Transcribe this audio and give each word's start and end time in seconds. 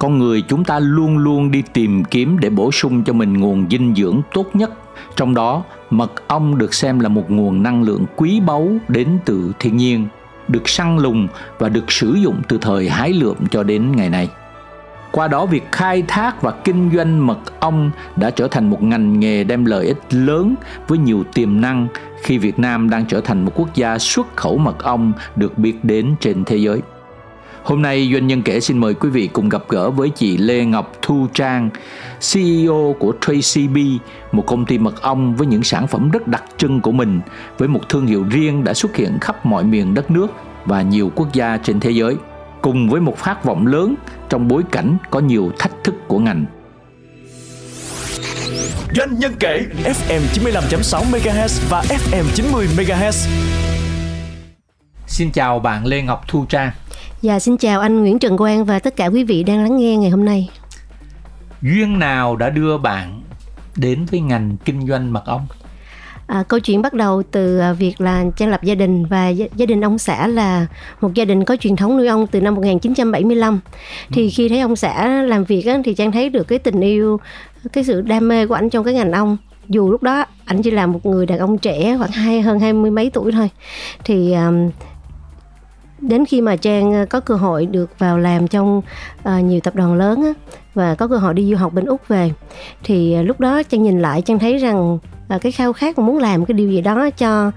con 0.00 0.18
người 0.18 0.42
chúng 0.48 0.64
ta 0.64 0.78
luôn 0.78 1.18
luôn 1.18 1.50
đi 1.50 1.62
tìm 1.72 2.04
kiếm 2.04 2.38
để 2.38 2.50
bổ 2.50 2.72
sung 2.72 3.04
cho 3.04 3.12
mình 3.12 3.40
nguồn 3.40 3.66
dinh 3.70 3.94
dưỡng 3.94 4.20
tốt 4.34 4.46
nhất. 4.54 4.70
Trong 5.16 5.34
đó, 5.34 5.62
mật 5.90 6.28
ong 6.28 6.58
được 6.58 6.74
xem 6.74 7.00
là 7.00 7.08
một 7.08 7.30
nguồn 7.30 7.62
năng 7.62 7.82
lượng 7.82 8.04
quý 8.16 8.40
báu 8.40 8.68
đến 8.88 9.08
từ 9.24 9.52
thiên 9.58 9.76
nhiên, 9.76 10.08
được 10.48 10.68
săn 10.68 10.98
lùng 10.98 11.28
và 11.58 11.68
được 11.68 11.92
sử 11.92 12.14
dụng 12.14 12.42
từ 12.48 12.58
thời 12.60 12.88
hái 12.88 13.12
lượm 13.12 13.36
cho 13.50 13.62
đến 13.62 13.96
ngày 13.96 14.10
nay. 14.10 14.28
Qua 15.10 15.28
đó 15.28 15.46
việc 15.46 15.72
khai 15.72 16.02
thác 16.08 16.42
và 16.42 16.50
kinh 16.50 16.90
doanh 16.96 17.26
mật 17.26 17.60
ong 17.60 17.90
đã 18.16 18.30
trở 18.30 18.48
thành 18.48 18.70
một 18.70 18.82
ngành 18.82 19.20
nghề 19.20 19.44
đem 19.44 19.64
lợi 19.64 19.86
ích 19.86 20.02
lớn 20.10 20.54
với 20.88 20.98
nhiều 20.98 21.24
tiềm 21.34 21.60
năng 21.60 21.88
khi 22.22 22.38
Việt 22.38 22.58
Nam 22.58 22.90
đang 22.90 23.06
trở 23.06 23.20
thành 23.20 23.44
một 23.44 23.52
quốc 23.54 23.74
gia 23.74 23.98
xuất 23.98 24.36
khẩu 24.36 24.58
mật 24.58 24.82
ong 24.82 25.12
được 25.36 25.58
biết 25.58 25.84
đến 25.84 26.14
trên 26.20 26.44
thế 26.44 26.56
giới. 26.56 26.80
Hôm 27.64 27.82
nay 27.82 28.10
Doanh 28.12 28.26
nhân 28.26 28.42
kể 28.42 28.60
xin 28.60 28.78
mời 28.78 28.94
quý 28.94 29.08
vị 29.08 29.28
cùng 29.32 29.48
gặp 29.48 29.62
gỡ 29.68 29.90
với 29.90 30.10
chị 30.10 30.36
Lê 30.36 30.64
Ngọc 30.64 30.92
Thu 31.02 31.26
Trang, 31.34 31.70
CEO 32.32 32.96
của 32.98 33.12
Tracy 33.20 33.68
Bee, 33.68 33.98
một 34.32 34.46
công 34.46 34.66
ty 34.66 34.78
mật 34.78 35.02
ong 35.02 35.36
với 35.36 35.46
những 35.46 35.62
sản 35.62 35.86
phẩm 35.86 36.10
rất 36.10 36.26
đặc 36.26 36.44
trưng 36.56 36.80
của 36.80 36.92
mình, 36.92 37.20
với 37.58 37.68
một 37.68 37.88
thương 37.88 38.06
hiệu 38.06 38.24
riêng 38.30 38.64
đã 38.64 38.74
xuất 38.74 38.96
hiện 38.96 39.18
khắp 39.20 39.46
mọi 39.46 39.64
miền 39.64 39.94
đất 39.94 40.10
nước 40.10 40.26
và 40.64 40.82
nhiều 40.82 41.12
quốc 41.14 41.32
gia 41.32 41.56
trên 41.56 41.80
thế 41.80 41.90
giới, 41.90 42.16
cùng 42.62 42.88
với 42.88 43.00
một 43.00 43.18
phát 43.18 43.44
vọng 43.44 43.66
lớn 43.66 43.94
trong 44.28 44.48
bối 44.48 44.62
cảnh 44.72 44.96
có 45.10 45.20
nhiều 45.20 45.52
thách 45.58 45.72
thức 45.84 45.94
của 46.08 46.18
ngành. 46.18 46.44
Doanh 48.96 49.18
nhân 49.18 49.32
kể 49.40 49.66
FM 49.84 50.20
95.6 50.34 51.02
MHz 51.10 51.60
và 51.68 51.82
FM 51.88 52.24
90 52.34 52.66
MHz. 52.76 53.28
Xin 55.06 55.30
chào 55.32 55.58
bạn 55.58 55.86
Lê 55.86 56.02
Ngọc 56.02 56.28
Thu 56.28 56.44
Trang. 56.48 56.70
Dạ 57.22 57.38
xin 57.38 57.56
chào 57.56 57.80
anh 57.80 58.00
Nguyễn 58.00 58.18
Trần 58.18 58.36
Quang 58.36 58.64
và 58.64 58.78
tất 58.78 58.96
cả 58.96 59.06
quý 59.06 59.24
vị 59.24 59.42
đang 59.42 59.62
lắng 59.62 59.76
nghe 59.76 59.96
ngày 59.96 60.10
hôm 60.10 60.24
nay. 60.24 60.50
Duyên 61.62 61.98
nào 61.98 62.36
đã 62.36 62.50
đưa 62.50 62.78
bạn 62.78 63.22
đến 63.76 64.06
với 64.10 64.20
ngành 64.20 64.56
kinh 64.64 64.86
doanh 64.86 65.12
mật 65.12 65.22
ong? 65.26 65.46
À, 66.26 66.44
câu 66.48 66.60
chuyện 66.60 66.82
bắt 66.82 66.94
đầu 66.94 67.22
từ 67.30 67.58
à, 67.58 67.72
việc 67.72 68.00
là 68.00 68.24
trang 68.36 68.48
lập 68.48 68.62
gia 68.62 68.74
đình 68.74 69.04
và 69.04 69.28
gia 69.28 69.66
đình 69.66 69.80
ông 69.80 69.98
xã 69.98 70.26
là 70.26 70.66
một 71.00 71.14
gia 71.14 71.24
đình 71.24 71.44
có 71.44 71.56
truyền 71.56 71.76
thống 71.76 71.96
nuôi 71.96 72.06
ong 72.06 72.26
từ 72.26 72.40
năm 72.40 72.54
1975. 72.54 73.60
Thì 74.12 74.22
ừ. 74.22 74.28
khi 74.34 74.48
thấy 74.48 74.60
ông 74.60 74.76
xã 74.76 75.22
làm 75.22 75.44
việc 75.44 75.66
á, 75.66 75.78
thì 75.84 75.94
trang 75.94 76.12
thấy 76.12 76.28
được 76.28 76.48
cái 76.48 76.58
tình 76.58 76.80
yêu, 76.80 77.20
cái 77.72 77.84
sự 77.84 78.00
đam 78.00 78.28
mê 78.28 78.46
của 78.46 78.54
anh 78.54 78.70
trong 78.70 78.84
cái 78.84 78.94
ngành 78.94 79.12
ong 79.12 79.36
dù 79.68 79.90
lúc 79.90 80.02
đó 80.02 80.24
anh 80.44 80.62
chỉ 80.62 80.70
là 80.70 80.86
một 80.86 81.06
người 81.06 81.26
đàn 81.26 81.38
ông 81.38 81.58
trẻ 81.58 81.96
khoảng 81.98 82.10
hai 82.10 82.40
hơn 82.40 82.60
hai 82.60 82.72
mươi 82.72 82.90
mấy 82.90 83.10
tuổi 83.10 83.32
thôi 83.32 83.50
thì 84.04 84.32
um, 84.32 84.70
đến 86.00 86.24
khi 86.26 86.40
mà 86.40 86.56
trang 86.56 86.92
ờ, 86.92 87.06
có 87.10 87.20
cơ 87.20 87.34
hội 87.34 87.66
được 87.66 87.98
vào 87.98 88.18
làm 88.18 88.48
trong 88.48 88.82
uh, 89.18 89.44
nhiều 89.44 89.60
tập 89.60 89.74
đoàn 89.76 89.94
lớn 89.94 90.22
á, 90.22 90.32
và 90.74 90.94
có 90.94 91.08
cơ 91.08 91.16
hội 91.16 91.34
đi 91.34 91.50
du 91.50 91.56
học 91.56 91.72
bên 91.72 91.84
úc 91.84 92.08
về 92.08 92.32
thì 92.84 93.16
uh, 93.20 93.26
lúc 93.26 93.40
đó 93.40 93.62
trang 93.62 93.82
nhìn 93.82 94.00
lại 94.00 94.22
trang 94.22 94.38
thấy 94.38 94.58
rằng 94.58 94.98
uh, 95.34 95.40
cái 95.42 95.52
khao 95.52 95.72
khát 95.72 95.98
muốn 95.98 96.18
làm 96.18 96.44
cái 96.44 96.54
điều 96.54 96.70
gì 96.70 96.80
đó 96.80 97.10
cho 97.10 97.50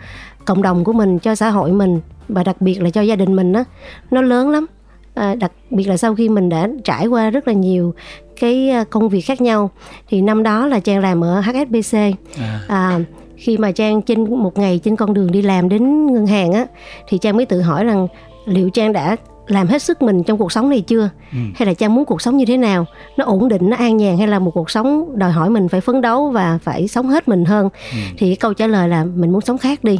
cộng 0.46 0.62
đồng 0.62 0.84
của 0.84 0.94
mình 0.94 1.20
cho 1.20 1.36
xã 1.36 1.50
hội 1.50 1.72
mình 1.72 2.00
và 2.28 2.44
đặc 2.44 2.62
biệt 2.62 2.82
là 2.82 2.90
cho 2.90 3.02
gia 3.02 3.16
đình 3.16 3.36
mình 3.36 3.54
á 3.54 3.64
nó 4.12 4.22
lớn 4.22 4.50
lắm 4.50 4.66
à, 5.14 5.36
đặc 5.36 5.52
biệt 5.70 5.88
là 5.88 5.98
sau 5.98 6.16
khi 6.16 6.30
mình 6.30 6.50
đã 6.50 6.70
trải 6.84 7.08
qua 7.08 7.30
rất 7.30 7.48
là 7.48 7.54
nhiều 7.54 7.94
cái 8.40 8.72
công 8.90 9.10
việc 9.10 9.22
khác 9.22 9.42
nhau 9.42 9.70
thì 10.10 10.22
năm 10.22 10.44
đó 10.44 10.68
là 10.68 10.80
trang 10.80 11.00
làm 11.00 11.24
ở 11.24 11.42
HSBC 11.42 11.98
à. 12.40 12.60
À, 12.68 13.00
khi 13.44 13.58
mà 13.58 13.72
trang 13.72 14.02
trên 14.02 14.42
một 14.42 14.58
ngày 14.58 14.80
trên 14.84 14.96
con 14.96 15.14
đường 15.14 15.32
đi 15.32 15.42
làm 15.42 15.70
đến 15.70 16.14
ngân 16.14 16.28
hàng 16.28 16.54
á 16.54 16.66
thì 17.08 17.18
trang 17.18 17.38
mới 17.38 17.46
tự 17.46 17.62
hỏi 17.62 17.84
rằng 17.84 18.08
liệu 18.46 18.70
trang 18.70 18.94
đã 18.94 19.16
làm 19.48 19.68
hết 19.68 19.82
sức 19.82 20.02
mình 20.02 20.24
trong 20.24 20.38
cuộc 20.38 20.52
sống 20.52 20.70
này 20.70 20.82
chưa 20.82 21.10
ừ. 21.32 21.38
hay 21.56 21.66
là 21.66 21.74
trang 21.74 21.96
muốn 21.96 22.06
cuộc 22.06 22.22
sống 22.22 22.38
như 22.38 22.46
thế 22.46 22.58
nào 22.58 22.86
nó 23.18 23.26
ổn 23.26 23.50
định 23.50 23.70
nó 23.70 23.78
an 23.78 23.98
nhàn 23.98 24.18
hay 24.18 24.28
là 24.28 24.40
một 24.40 24.52
cuộc 24.52 24.72
sống 24.72 25.20
đòi 25.20 25.32
hỏi 25.32 25.50
mình 25.50 25.70
phải 25.70 25.82
phấn 25.82 26.02
đấu 26.02 26.30
và 26.30 26.60
phải 26.64 26.88
sống 26.88 27.10
hết 27.10 27.28
mình 27.28 27.46
hơn 27.46 27.70
ừ. 27.92 27.98
thì 28.18 28.36
câu 28.36 28.54
trả 28.54 28.68
lời 28.68 28.90
là 28.90 29.06
mình 29.16 29.32
muốn 29.32 29.42
sống 29.42 29.58
khác 29.58 29.84
đi 29.84 30.00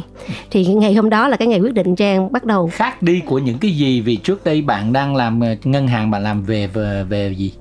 thì 0.50 0.66
ngày 0.66 0.94
hôm 0.94 1.10
đó 1.10 1.28
là 1.28 1.36
cái 1.36 1.48
ngày 1.48 1.60
quyết 1.60 1.74
định 1.74 1.96
trang 1.96 2.32
bắt 2.32 2.44
đầu 2.44 2.70
khác 2.72 3.02
đi 3.02 3.20
của 3.26 3.38
những 3.38 3.58
cái 3.58 3.70
gì 3.70 4.00
vì 4.00 4.16
trước 4.16 4.44
đây 4.44 4.62
bạn 4.62 4.92
đang 4.92 5.16
làm 5.16 5.40
ờ, 5.40 5.54
ngân 5.64 5.88
hàng 5.88 6.10
bạn 6.10 6.22
làm 6.22 6.42
về 6.42 6.66
về, 6.66 7.04
về 7.08 7.34
gì 7.36 7.52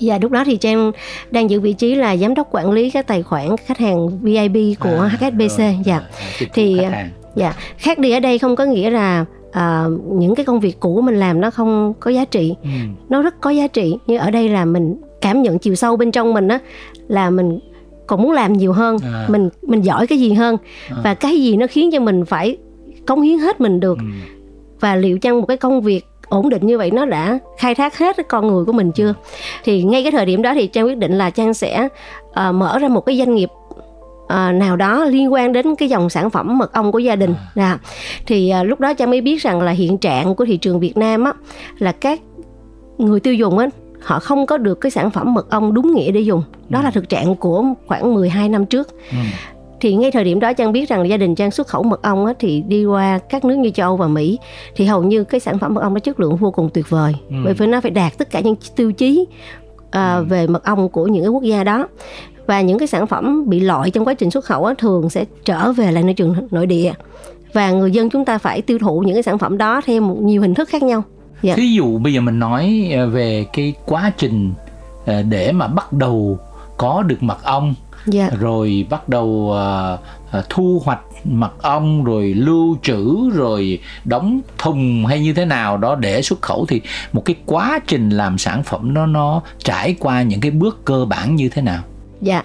Dạ 0.00 0.18
lúc 0.22 0.32
đó 0.32 0.44
thì 0.44 0.56
Trang 0.56 0.92
đang 1.30 1.50
giữ 1.50 1.60
vị 1.60 1.72
trí 1.72 1.94
là 1.94 2.16
giám 2.16 2.34
đốc 2.34 2.48
quản 2.50 2.70
lý 2.70 2.90
các 2.90 3.06
tài 3.06 3.22
khoản 3.22 3.48
khách 3.66 3.78
hàng 3.78 4.08
VIP 4.22 4.80
của 4.80 5.08
à, 5.10 5.16
HSBC. 5.20 5.58
Rồi, 5.58 5.78
dạ. 5.84 6.00
Thì 6.52 6.80
dạ 7.34 7.54
khác 7.78 7.98
đi 7.98 8.10
ở 8.10 8.20
đây 8.20 8.38
không 8.38 8.56
có 8.56 8.64
nghĩa 8.64 8.90
là 8.90 9.24
à, 9.52 9.86
những 10.12 10.34
cái 10.34 10.46
công 10.46 10.60
việc 10.60 10.80
cũ 10.80 10.94
của 10.94 11.00
mình 11.00 11.16
làm 11.16 11.40
nó 11.40 11.50
không 11.50 11.94
có 12.00 12.10
giá 12.10 12.24
trị 12.24 12.54
ừ. 12.62 12.68
nó 13.08 13.22
rất 13.22 13.40
có 13.40 13.50
giá 13.50 13.66
trị 13.66 13.96
nhưng 14.06 14.18
ở 14.18 14.30
đây 14.30 14.48
là 14.48 14.64
mình 14.64 14.96
cảm 15.20 15.42
nhận 15.42 15.58
chiều 15.58 15.74
sâu 15.74 15.96
bên 15.96 16.12
trong 16.12 16.34
mình 16.34 16.48
á 16.48 16.58
là 17.08 17.30
mình 17.30 17.58
còn 18.06 18.22
muốn 18.22 18.32
làm 18.32 18.52
nhiều 18.52 18.72
hơn 18.72 18.96
à. 19.02 19.26
mình 19.28 19.48
mình 19.62 19.80
giỏi 19.80 20.06
cái 20.06 20.18
gì 20.18 20.32
hơn 20.32 20.56
à. 20.90 20.96
và 21.04 21.14
cái 21.14 21.42
gì 21.42 21.56
nó 21.56 21.66
khiến 21.66 21.90
cho 21.92 22.00
mình 22.00 22.24
phải 22.24 22.56
cống 23.06 23.20
hiến 23.20 23.38
hết 23.38 23.60
mình 23.60 23.80
được 23.80 23.98
ừ. 23.98 24.04
và 24.80 24.96
liệu 24.96 25.18
chăng 25.18 25.40
một 25.40 25.46
cái 25.46 25.56
công 25.56 25.80
việc 25.80 26.06
ổn 26.28 26.48
định 26.48 26.66
như 26.66 26.78
vậy 26.78 26.90
nó 26.90 27.04
đã 27.04 27.38
khai 27.58 27.74
thác 27.74 27.98
hết 27.98 28.16
cái 28.16 28.24
con 28.28 28.46
người 28.46 28.64
của 28.64 28.72
mình 28.72 28.92
chưa 28.92 29.14
thì 29.64 29.82
ngay 29.82 30.02
cái 30.02 30.12
thời 30.12 30.26
điểm 30.26 30.42
đó 30.42 30.54
thì 30.54 30.66
trang 30.66 30.86
quyết 30.86 30.98
định 30.98 31.18
là 31.18 31.30
trang 31.30 31.54
sẽ 31.54 31.88
uh, 32.28 32.54
mở 32.54 32.78
ra 32.78 32.88
một 32.88 33.00
cái 33.00 33.18
doanh 33.18 33.34
nghiệp 33.34 33.48
à, 34.28 34.52
nào 34.52 34.76
đó 34.76 35.04
liên 35.04 35.32
quan 35.32 35.52
đến 35.52 35.74
cái 35.76 35.88
dòng 35.88 36.10
sản 36.10 36.30
phẩm 36.30 36.58
mật 36.58 36.72
ong 36.72 36.92
của 36.92 36.98
gia 36.98 37.16
đình 37.16 37.34
à. 37.54 37.78
thì 38.26 38.48
à, 38.48 38.62
lúc 38.62 38.80
đó 38.80 38.94
cha 38.94 39.06
mới 39.06 39.20
biết 39.20 39.42
rằng 39.42 39.60
là 39.60 39.72
hiện 39.72 39.98
trạng 39.98 40.34
của 40.34 40.44
thị 40.44 40.56
trường 40.56 40.80
Việt 40.80 40.96
Nam 40.96 41.24
á 41.24 41.32
là 41.78 41.92
các 41.92 42.20
người 42.98 43.20
tiêu 43.20 43.34
dùng 43.34 43.58
á 43.58 43.68
họ 44.00 44.18
không 44.18 44.46
có 44.46 44.58
được 44.58 44.80
cái 44.80 44.90
sản 44.90 45.10
phẩm 45.10 45.34
mật 45.34 45.50
ong 45.50 45.74
đúng 45.74 45.94
nghĩa 45.94 46.10
để 46.10 46.20
dùng 46.20 46.42
đó 46.68 46.82
là 46.82 46.90
thực 46.90 47.08
trạng 47.08 47.36
của 47.36 47.64
khoảng 47.86 48.14
12 48.14 48.48
năm 48.48 48.66
trước 48.66 48.88
ừ. 49.10 49.16
thì 49.80 49.94
ngay 49.94 50.10
thời 50.10 50.24
điểm 50.24 50.40
đó 50.40 50.52
trang 50.52 50.72
biết 50.72 50.88
rằng 50.88 51.08
gia 51.08 51.16
đình 51.16 51.34
trang 51.34 51.50
xuất 51.50 51.68
khẩu 51.68 51.82
mật 51.82 52.02
ong 52.02 52.26
á, 52.26 52.32
thì 52.38 52.62
đi 52.68 52.84
qua 52.84 53.18
các 53.18 53.44
nước 53.44 53.56
như 53.56 53.70
châu 53.70 53.88
Âu 53.88 53.96
và 53.96 54.08
Mỹ 54.08 54.38
thì 54.76 54.84
hầu 54.84 55.02
như 55.02 55.24
cái 55.24 55.40
sản 55.40 55.58
phẩm 55.58 55.74
mật 55.74 55.80
ong 55.80 55.94
nó 55.94 56.00
chất 56.00 56.20
lượng 56.20 56.36
vô 56.36 56.50
cùng 56.50 56.70
tuyệt 56.74 56.90
vời 56.90 57.14
ừ. 57.28 57.36
bởi 57.44 57.54
vì 57.54 57.66
nó 57.66 57.80
phải 57.80 57.90
đạt 57.90 58.18
tất 58.18 58.30
cả 58.30 58.40
những 58.40 58.54
tiêu 58.76 58.92
chí 58.92 59.26
à, 59.90 60.14
ừ. 60.14 60.24
về 60.24 60.46
mật 60.46 60.64
ong 60.64 60.88
của 60.88 61.06
những 61.06 61.22
cái 61.22 61.30
quốc 61.30 61.42
gia 61.42 61.64
đó 61.64 61.88
và 62.46 62.60
những 62.60 62.78
cái 62.78 62.88
sản 62.88 63.06
phẩm 63.06 63.48
bị 63.48 63.60
loại 63.60 63.90
trong 63.90 64.04
quá 64.04 64.14
trình 64.14 64.30
xuất 64.30 64.44
khẩu 64.44 64.64
á, 64.64 64.74
thường 64.78 65.10
sẽ 65.10 65.24
trở 65.44 65.72
về 65.72 65.92
lại 65.92 66.02
thị 66.02 66.12
trường 66.12 66.34
nội 66.50 66.66
địa 66.66 66.92
và 67.52 67.70
người 67.70 67.90
dân 67.90 68.10
chúng 68.10 68.24
ta 68.24 68.38
phải 68.38 68.62
tiêu 68.62 68.78
thụ 68.78 69.00
những 69.00 69.14
cái 69.14 69.22
sản 69.22 69.38
phẩm 69.38 69.58
đó 69.58 69.80
theo 69.86 70.00
một 70.00 70.16
nhiều 70.20 70.42
hình 70.42 70.54
thức 70.54 70.68
khác 70.68 70.82
nhau. 70.82 71.02
Dạ. 71.42 71.54
Thí 71.54 71.72
dụ 71.72 71.98
bây 71.98 72.12
giờ 72.12 72.20
mình 72.20 72.38
nói 72.38 72.90
ờ, 72.96 73.06
về 73.06 73.46
cái 73.52 73.74
quá 73.86 74.12
trình 74.16 74.52
ờ, 75.06 75.22
để 75.22 75.52
mà 75.52 75.66
bắt 75.66 75.92
đầu 75.92 76.38
có 76.76 77.02
được 77.02 77.22
mật 77.22 77.44
ong 77.44 77.74
dạ. 78.06 78.30
rồi 78.40 78.86
bắt 78.90 79.08
đầu 79.08 79.54
À, 80.30 80.42
thu 80.48 80.82
hoạch 80.84 81.00
mật 81.24 81.62
ong, 81.62 82.04
rồi 82.04 82.34
lưu 82.34 82.78
trữ, 82.82 83.30
rồi 83.30 83.78
đóng 84.04 84.40
thùng 84.58 85.06
hay 85.06 85.20
như 85.20 85.32
thế 85.32 85.44
nào 85.44 85.76
đó 85.76 85.94
để 85.94 86.22
xuất 86.22 86.42
khẩu, 86.42 86.66
thì 86.66 86.80
một 87.12 87.24
cái 87.24 87.36
quá 87.46 87.78
trình 87.86 88.10
làm 88.10 88.38
sản 88.38 88.62
phẩm 88.62 88.94
nó 88.94 89.06
nó 89.06 89.42
trải 89.58 89.96
qua 89.98 90.22
những 90.22 90.40
cái 90.40 90.50
bước 90.50 90.84
cơ 90.84 91.04
bản 91.04 91.36
như 91.36 91.48
thế 91.48 91.62
nào? 91.62 91.82
Dạ, 92.20 92.42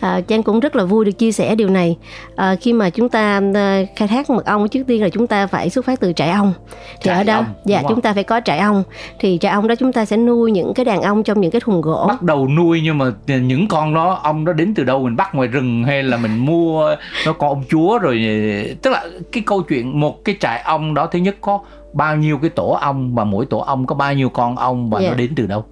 à, 0.00 0.20
Trang 0.20 0.42
cũng 0.42 0.60
rất 0.60 0.76
là 0.76 0.84
vui 0.84 1.04
được 1.04 1.12
chia 1.12 1.32
sẻ 1.32 1.54
điều 1.54 1.68
này. 1.68 1.96
À, 2.36 2.56
khi 2.60 2.72
mà 2.72 2.90
chúng 2.90 3.08
ta 3.08 3.40
à, 3.54 3.82
khai 3.96 4.08
thác 4.08 4.30
mật 4.30 4.46
ong 4.46 4.68
trước 4.68 4.82
tiên 4.86 5.02
là 5.02 5.08
chúng 5.08 5.26
ta 5.26 5.46
phải 5.46 5.70
xuất 5.70 5.84
phát 5.84 6.00
từ 6.00 6.12
trại 6.12 6.30
ong. 6.30 6.52
Thì 7.00 7.04
trại 7.04 7.16
ở 7.16 7.24
đó, 7.24 7.36
ong, 7.36 7.44
dạ 7.64 7.82
chúng 7.88 8.00
ta 8.00 8.12
phải 8.12 8.24
có 8.24 8.40
trại 8.44 8.58
ong. 8.58 8.82
Thì 9.18 9.38
trại 9.40 9.52
ong 9.52 9.68
đó 9.68 9.74
chúng 9.74 9.92
ta 9.92 10.04
sẽ 10.04 10.16
nuôi 10.16 10.50
những 10.50 10.74
cái 10.74 10.84
đàn 10.84 11.02
ong 11.02 11.22
trong 11.22 11.40
những 11.40 11.50
cái 11.50 11.60
thùng 11.60 11.80
gỗ. 11.80 12.04
Bắt 12.08 12.22
đầu 12.22 12.48
nuôi 12.48 12.80
nhưng 12.84 12.98
mà 12.98 13.04
những 13.26 13.68
con 13.68 13.94
đó 13.94 14.20
ong 14.22 14.44
đó 14.44 14.52
đến 14.52 14.74
từ 14.74 14.84
đâu 14.84 15.04
mình 15.04 15.16
bắt 15.16 15.34
ngoài 15.34 15.48
rừng 15.48 15.84
hay 15.84 16.02
là 16.02 16.16
mình 16.16 16.38
mua 16.38 16.96
nó 17.26 17.32
con 17.32 17.48
ong 17.48 17.64
chúa 17.70 17.98
rồi 17.98 18.22
tức 18.82 18.90
là 18.90 19.04
cái 19.32 19.42
câu 19.46 19.62
chuyện 19.62 20.00
một 20.00 20.24
cái 20.24 20.36
trại 20.40 20.62
ong 20.62 20.94
đó 20.94 21.06
thứ 21.06 21.18
nhất 21.18 21.36
có 21.40 21.58
bao 21.92 22.16
nhiêu 22.16 22.38
cái 22.38 22.50
tổ 22.50 22.68
ong 22.68 23.14
và 23.14 23.24
mỗi 23.24 23.46
tổ 23.46 23.58
ong 23.58 23.86
có 23.86 23.94
bao 23.94 24.14
nhiêu 24.14 24.28
con 24.28 24.56
ong 24.56 24.90
và 24.90 24.98
yeah. 24.98 25.10
nó 25.10 25.16
dạ. 25.16 25.18
đến 25.18 25.32
từ 25.36 25.46
đâu? 25.46 25.64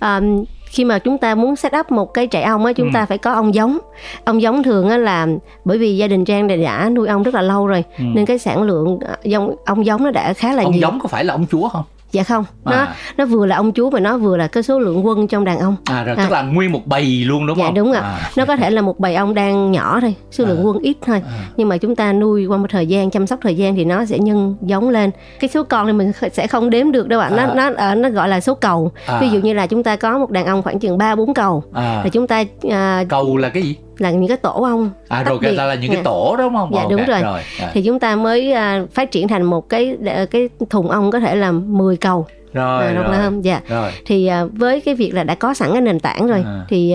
Um, 0.00 0.44
khi 0.68 0.84
mà 0.84 0.98
chúng 0.98 1.18
ta 1.18 1.34
muốn 1.34 1.56
set 1.56 1.72
up 1.80 1.90
một 1.90 2.14
cái 2.14 2.28
trại 2.30 2.42
ong 2.42 2.64
á 2.64 2.72
chúng 2.72 2.86
ừ. 2.86 2.90
ta 2.94 3.06
phải 3.06 3.18
có 3.18 3.32
ong 3.32 3.54
giống 3.54 3.78
ong 4.24 4.42
giống 4.42 4.62
thường 4.62 4.88
á 4.88 4.96
là 4.96 5.26
bởi 5.64 5.78
vì 5.78 5.96
gia 5.96 6.08
đình 6.08 6.24
trang 6.24 6.62
đã 6.62 6.90
nuôi 6.90 7.08
ong 7.08 7.22
rất 7.22 7.34
là 7.34 7.42
lâu 7.42 7.66
rồi 7.66 7.84
ừ. 7.98 8.04
nên 8.14 8.26
cái 8.26 8.38
sản 8.38 8.62
lượng 8.62 8.98
ong 9.34 9.54
ong 9.64 9.86
giống 9.86 10.04
nó 10.04 10.10
đã 10.10 10.32
khá 10.32 10.52
là 10.52 10.62
ong 10.62 10.72
nhiều 10.72 10.80
giống 10.80 11.00
có 11.00 11.08
phải 11.08 11.24
là 11.24 11.34
ong 11.34 11.46
chúa 11.50 11.68
không 11.68 11.84
dạ 12.12 12.22
không 12.22 12.44
nó 12.64 12.72
à. 12.72 12.94
nó 13.16 13.26
vừa 13.26 13.46
là 13.46 13.56
ông 13.56 13.72
chú 13.72 13.90
mà 13.90 14.00
nó 14.00 14.18
vừa 14.18 14.36
là 14.36 14.46
cái 14.46 14.62
số 14.62 14.78
lượng 14.78 15.06
quân 15.06 15.28
trong 15.28 15.44
đàn 15.44 15.58
ông 15.58 15.76
à 15.84 16.04
rồi 16.04 16.16
à. 16.16 16.24
tức 16.24 16.32
là 16.32 16.42
nguyên 16.42 16.72
một 16.72 16.86
bầy 16.86 17.24
luôn 17.24 17.46
đúng 17.46 17.58
dạ, 17.58 17.64
không 17.64 17.74
dạ 17.74 17.80
đúng 17.80 17.92
ạ 17.92 18.00
à. 18.00 18.30
nó 18.36 18.44
có 18.44 18.56
thể 18.56 18.70
là 18.70 18.82
một 18.82 18.98
bầy 18.98 19.14
ông 19.14 19.34
đang 19.34 19.72
nhỏ 19.72 20.00
thôi 20.00 20.14
số 20.30 20.44
lượng 20.44 20.58
à. 20.58 20.62
quân 20.64 20.78
ít 20.78 20.96
thôi 21.06 21.22
à. 21.26 21.48
nhưng 21.56 21.68
mà 21.68 21.76
chúng 21.76 21.96
ta 21.96 22.12
nuôi 22.12 22.46
qua 22.46 22.58
một 22.58 22.66
thời 22.70 22.86
gian 22.86 23.10
chăm 23.10 23.26
sóc 23.26 23.38
thời 23.42 23.56
gian 23.56 23.76
thì 23.76 23.84
nó 23.84 24.04
sẽ 24.04 24.18
nhân 24.18 24.56
giống 24.62 24.88
lên 24.88 25.10
cái 25.40 25.50
số 25.50 25.62
con 25.62 25.86
thì 25.86 25.92
mình 25.92 26.12
sẽ 26.32 26.46
không 26.46 26.70
đếm 26.70 26.92
được 26.92 27.08
đâu 27.08 27.20
ạ 27.20 27.30
à. 27.32 27.36
nó 27.36 27.54
nó 27.54 27.70
ờ, 27.76 27.94
nó 27.94 28.08
gọi 28.08 28.28
là 28.28 28.40
số 28.40 28.54
cầu 28.54 28.92
à. 29.06 29.18
ví 29.20 29.30
dụ 29.30 29.40
như 29.40 29.52
là 29.52 29.66
chúng 29.66 29.82
ta 29.82 29.96
có 29.96 30.18
một 30.18 30.30
đàn 30.30 30.46
ông 30.46 30.62
khoảng 30.62 30.78
chừng 30.78 30.98
ba 30.98 31.14
bốn 31.14 31.34
cầu 31.34 31.64
à. 31.72 32.00
là 32.04 32.08
chúng 32.12 32.26
ta 32.26 32.40
uh, 32.66 33.08
cầu 33.08 33.36
là 33.36 33.48
cái 33.48 33.62
gì 33.62 33.76
là 33.98 34.10
những 34.10 34.28
cái 34.28 34.36
tổ 34.36 34.62
ong 34.62 34.90
à 35.08 35.22
rồi 35.22 35.38
cái 35.42 35.52
là 35.52 35.74
những 35.74 35.90
cái 35.90 35.96
dạ. 35.96 36.02
tổ 36.04 36.36
đúng 36.38 36.54
không 36.54 36.70
dạ 36.74 36.82
okay, 36.82 36.98
đúng 36.98 37.06
rồi, 37.06 37.22
rồi. 37.22 37.40
À. 37.60 37.70
thì 37.74 37.82
chúng 37.82 37.98
ta 37.98 38.16
mới 38.16 38.52
uh, 38.52 38.94
phát 38.94 39.10
triển 39.10 39.28
thành 39.28 39.42
một 39.42 39.68
cái 39.68 39.96
cái 40.30 40.48
thùng 40.70 40.90
ong 40.90 41.10
có 41.10 41.20
thể 41.20 41.36
là 41.36 41.52
10 41.52 41.96
cầu 41.96 42.26
rồi, 42.52 42.86
à, 42.86 42.92
rồi. 42.92 43.16
không 43.22 43.44
dạ 43.44 43.60
rồi. 43.68 43.90
thì 44.06 44.30
uh, 44.44 44.52
với 44.52 44.80
cái 44.80 44.94
việc 44.94 45.14
là 45.14 45.24
đã 45.24 45.34
có 45.34 45.54
sẵn 45.54 45.72
cái 45.72 45.80
nền 45.80 46.00
tảng 46.00 46.26
rồi 46.26 46.42
à. 46.46 46.64
thì 46.68 46.94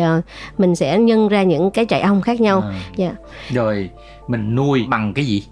mình 0.57 0.75
sẽ 0.75 1.00
nhân 1.00 1.27
ra 1.27 1.44
những 1.44 1.71
cái 1.71 1.85
trại 1.89 2.01
ong 2.01 2.21
khác 2.21 2.41
nhau 2.41 2.61
à. 2.61 2.79
dạ 2.95 3.11
rồi 3.53 3.89
mình 4.27 4.56
nuôi 4.56 4.85
bằng 4.89 5.13
cái 5.13 5.25
gì 5.25 5.44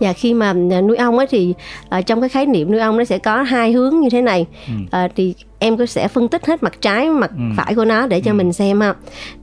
Dạ 0.00 0.12
khi 0.12 0.34
mà 0.34 0.52
nuôi 0.52 0.96
ong 0.96 1.18
ấy 1.18 1.26
thì 1.26 1.54
uh, 1.98 2.06
trong 2.06 2.20
cái 2.20 2.28
khái 2.28 2.46
niệm 2.46 2.72
nuôi 2.72 2.80
ong 2.80 2.98
nó 2.98 3.04
sẽ 3.04 3.18
có 3.18 3.42
hai 3.42 3.72
hướng 3.72 4.00
như 4.00 4.10
thế 4.10 4.22
này. 4.22 4.46
Ừ. 4.68 5.04
Uh, 5.04 5.10
thì 5.16 5.34
em 5.58 5.76
có 5.76 5.86
sẽ 5.86 6.08
phân 6.08 6.28
tích 6.28 6.46
hết 6.46 6.62
mặt 6.62 6.72
trái 6.80 7.10
mặt 7.10 7.30
ừ. 7.30 7.42
phải 7.56 7.74
của 7.74 7.84
nó 7.84 8.06
để 8.06 8.20
cho 8.20 8.30
ừ. 8.30 8.34
mình 8.34 8.52
xem 8.52 8.80
ha. 8.80 8.94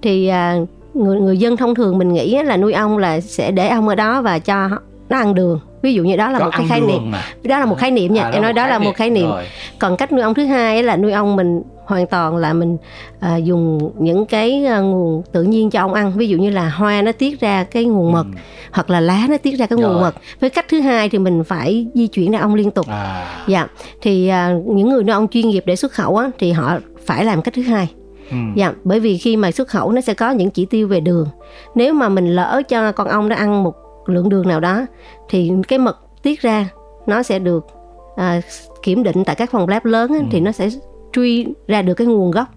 Thì 0.01 0.31
uh, 0.61 0.69
người 0.93 1.19
người 1.19 1.38
dân 1.38 1.57
thông 1.57 1.75
thường 1.75 1.97
mình 1.97 2.13
nghĩ 2.13 2.43
là 2.43 2.57
nuôi 2.57 2.73
ong 2.73 2.97
là 2.97 3.19
sẽ 3.19 3.51
để 3.51 3.67
ong 3.69 3.88
ở 3.88 3.95
đó 3.95 4.21
và 4.21 4.39
cho 4.39 4.69
nó 5.09 5.17
ăn 5.17 5.35
đường 5.35 5.59
ví 5.81 5.93
dụ 5.93 6.03
như 6.03 6.15
đó 6.15 6.31
là 6.31 6.39
Có 6.39 6.45
một 6.45 6.51
cái 6.57 6.67
khái 6.69 6.81
niệm 6.81 7.11
à? 7.15 7.23
đó 7.43 7.59
là 7.59 7.65
một 7.65 7.77
khái 7.77 7.91
niệm 7.91 8.13
nha 8.13 8.23
à, 8.23 8.29
em 8.29 8.41
nói 8.41 8.53
đó 8.53 8.67
là 8.67 8.79
một 8.79 8.95
khái 8.95 9.09
niệm 9.09 9.29
rồi. 9.29 9.43
còn 9.79 9.97
cách 9.97 10.11
nuôi 10.11 10.21
ong 10.21 10.33
thứ 10.33 10.45
hai 10.45 10.83
là 10.83 10.97
nuôi 10.97 11.11
ong 11.11 11.35
mình 11.35 11.61
hoàn 11.85 12.07
toàn 12.07 12.38
là 12.38 12.53
mình 12.53 12.77
à, 13.19 13.35
dùng 13.35 13.91
những 13.99 14.25
cái 14.25 14.65
à, 14.65 14.79
nguồn 14.79 15.23
tự 15.31 15.43
nhiên 15.43 15.69
cho 15.69 15.79
ong 15.79 15.93
ăn 15.93 16.13
ví 16.15 16.27
dụ 16.27 16.38
như 16.38 16.49
là 16.49 16.69
hoa 16.69 17.01
nó 17.01 17.11
tiết 17.11 17.39
ra 17.39 17.63
cái 17.63 17.85
nguồn 17.85 18.11
mật 18.11 18.25
ừ. 18.33 18.39
hoặc 18.71 18.89
là 18.89 18.99
lá 18.99 19.25
nó 19.29 19.37
tiết 19.37 19.59
ra 19.59 19.65
cái 19.65 19.77
nguồn 19.77 19.94
rồi. 19.94 20.01
mật 20.01 20.15
với 20.39 20.49
cách 20.49 20.65
thứ 20.69 20.81
hai 20.81 21.09
thì 21.09 21.17
mình 21.17 21.44
phải 21.44 21.87
di 21.94 22.07
chuyển 22.07 22.31
ra 22.31 22.39
ong 22.39 22.55
liên 22.55 22.71
tục 22.71 22.87
à. 22.87 23.27
dạ 23.47 23.67
thì 24.01 24.27
à, 24.27 24.53
những 24.65 24.89
người 24.89 25.03
nuôi 25.03 25.13
ong 25.13 25.27
chuyên 25.27 25.49
nghiệp 25.49 25.63
để 25.65 25.75
xuất 25.75 25.91
khẩu 25.91 26.17
á, 26.17 26.29
thì 26.39 26.51
họ 26.51 26.77
phải 27.05 27.25
làm 27.25 27.41
cách 27.41 27.53
thứ 27.53 27.61
hai 27.61 27.89
Ừ. 28.31 28.38
Dạ, 28.56 28.74
bởi 28.83 29.00
vì 29.00 29.18
khi 29.18 29.38
mà 29.38 29.51
xuất 29.51 29.68
khẩu 29.68 29.92
nó 29.92 30.01
sẽ 30.01 30.13
có 30.13 30.31
những 30.31 30.51
chỉ 30.51 30.66
tiêu 30.66 30.88
về 30.88 31.00
đường. 31.00 31.28
Nếu 31.75 31.94
mà 31.94 32.10
mình 32.10 32.36
lỡ 32.36 32.62
cho 32.69 32.92
con 32.92 33.07
ong 33.07 33.30
nó 33.30 33.36
ăn 33.36 33.63
một 33.63 33.75
lượng 34.06 34.30
đường 34.30 34.48
nào 34.48 34.60
đó 34.60 34.86
thì 35.30 35.51
cái 35.68 35.80
mật 35.80 36.00
tiết 36.24 36.42
ra 36.42 36.69
nó 37.06 37.24
sẽ 37.24 37.39
được 37.39 37.66
à, 38.16 38.42
kiểm 38.83 39.04
định 39.04 39.24
tại 39.25 39.36
các 39.36 39.51
phòng 39.51 39.69
lab 39.69 39.86
lớn 39.86 40.12
ấy, 40.12 40.19
ừ. 40.19 40.25
thì 40.31 40.39
nó 40.39 40.51
sẽ 40.51 40.69
truy 41.13 41.45
ra 41.68 41.81
được 41.81 41.94
cái 41.94 42.07
nguồn 42.07 42.31
gốc 42.31 42.48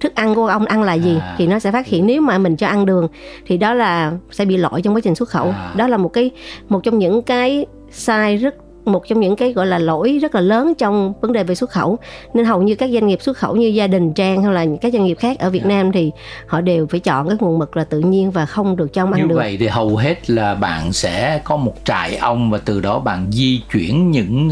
thức 0.00 0.14
ăn 0.14 0.34
của 0.34 0.46
ong 0.46 0.64
ăn 0.64 0.82
là 0.82 0.94
gì 0.94 1.18
à. 1.20 1.34
thì 1.38 1.46
nó 1.46 1.58
sẽ 1.58 1.72
phát 1.72 1.86
hiện 1.86 2.06
nếu 2.06 2.20
mà 2.20 2.38
mình 2.38 2.56
cho 2.56 2.66
ăn 2.66 2.86
đường 2.86 3.08
thì 3.46 3.56
đó 3.56 3.74
là 3.74 4.12
sẽ 4.30 4.44
bị 4.44 4.56
lỗi 4.56 4.82
trong 4.82 4.94
quá 4.94 5.00
trình 5.00 5.14
xuất 5.14 5.28
khẩu 5.28 5.44
à. 5.44 5.72
đó 5.76 5.88
là 5.88 5.96
một 5.96 6.08
cái 6.08 6.30
một 6.68 6.80
trong 6.82 6.98
những 6.98 7.22
cái 7.22 7.66
sai 7.90 8.36
rất 8.36 8.54
một 8.88 9.08
trong 9.08 9.20
những 9.20 9.36
cái 9.36 9.52
gọi 9.52 9.66
là 9.66 9.78
lỗi 9.78 10.18
rất 10.22 10.34
là 10.34 10.40
lớn 10.40 10.72
trong 10.78 11.12
vấn 11.20 11.32
đề 11.32 11.44
về 11.44 11.54
xuất 11.54 11.70
khẩu 11.70 11.98
nên 12.34 12.44
hầu 12.44 12.62
như 12.62 12.74
các 12.74 12.90
doanh 12.92 13.06
nghiệp 13.06 13.22
xuất 13.22 13.36
khẩu 13.36 13.56
như 13.56 13.66
gia 13.66 13.86
đình 13.86 14.12
trang 14.12 14.42
hay 14.42 14.52
là 14.52 14.66
các 14.80 14.92
doanh 14.92 15.04
nghiệp 15.04 15.16
khác 15.20 15.38
ở 15.38 15.50
Việt. 15.50 15.62
Dạ. 15.62 15.68
Nam 15.68 15.92
thì 15.92 16.10
họ 16.46 16.60
đều 16.60 16.86
phải 16.86 17.00
chọn 17.00 17.28
cái 17.28 17.36
nguồn 17.40 17.58
mực 17.58 17.76
là 17.76 17.84
tự 17.84 18.00
nhiên 18.00 18.30
và 18.30 18.46
không 18.46 18.76
được 18.76 18.92
cho 18.92 19.04
ăn 19.04 19.10
như 19.10 19.22
được. 19.22 19.28
Như 19.28 19.34
vậy 19.34 19.56
thì 19.60 19.66
hầu 19.66 19.96
hết 19.96 20.30
là 20.30 20.54
bạn 20.54 20.92
sẽ 20.92 21.40
có 21.44 21.56
một 21.56 21.74
trại 21.84 22.16
ong 22.16 22.50
và 22.50 22.58
từ 22.64 22.80
đó 22.80 22.98
bạn 22.98 23.26
di 23.32 23.62
chuyển 23.72 24.10
những 24.10 24.50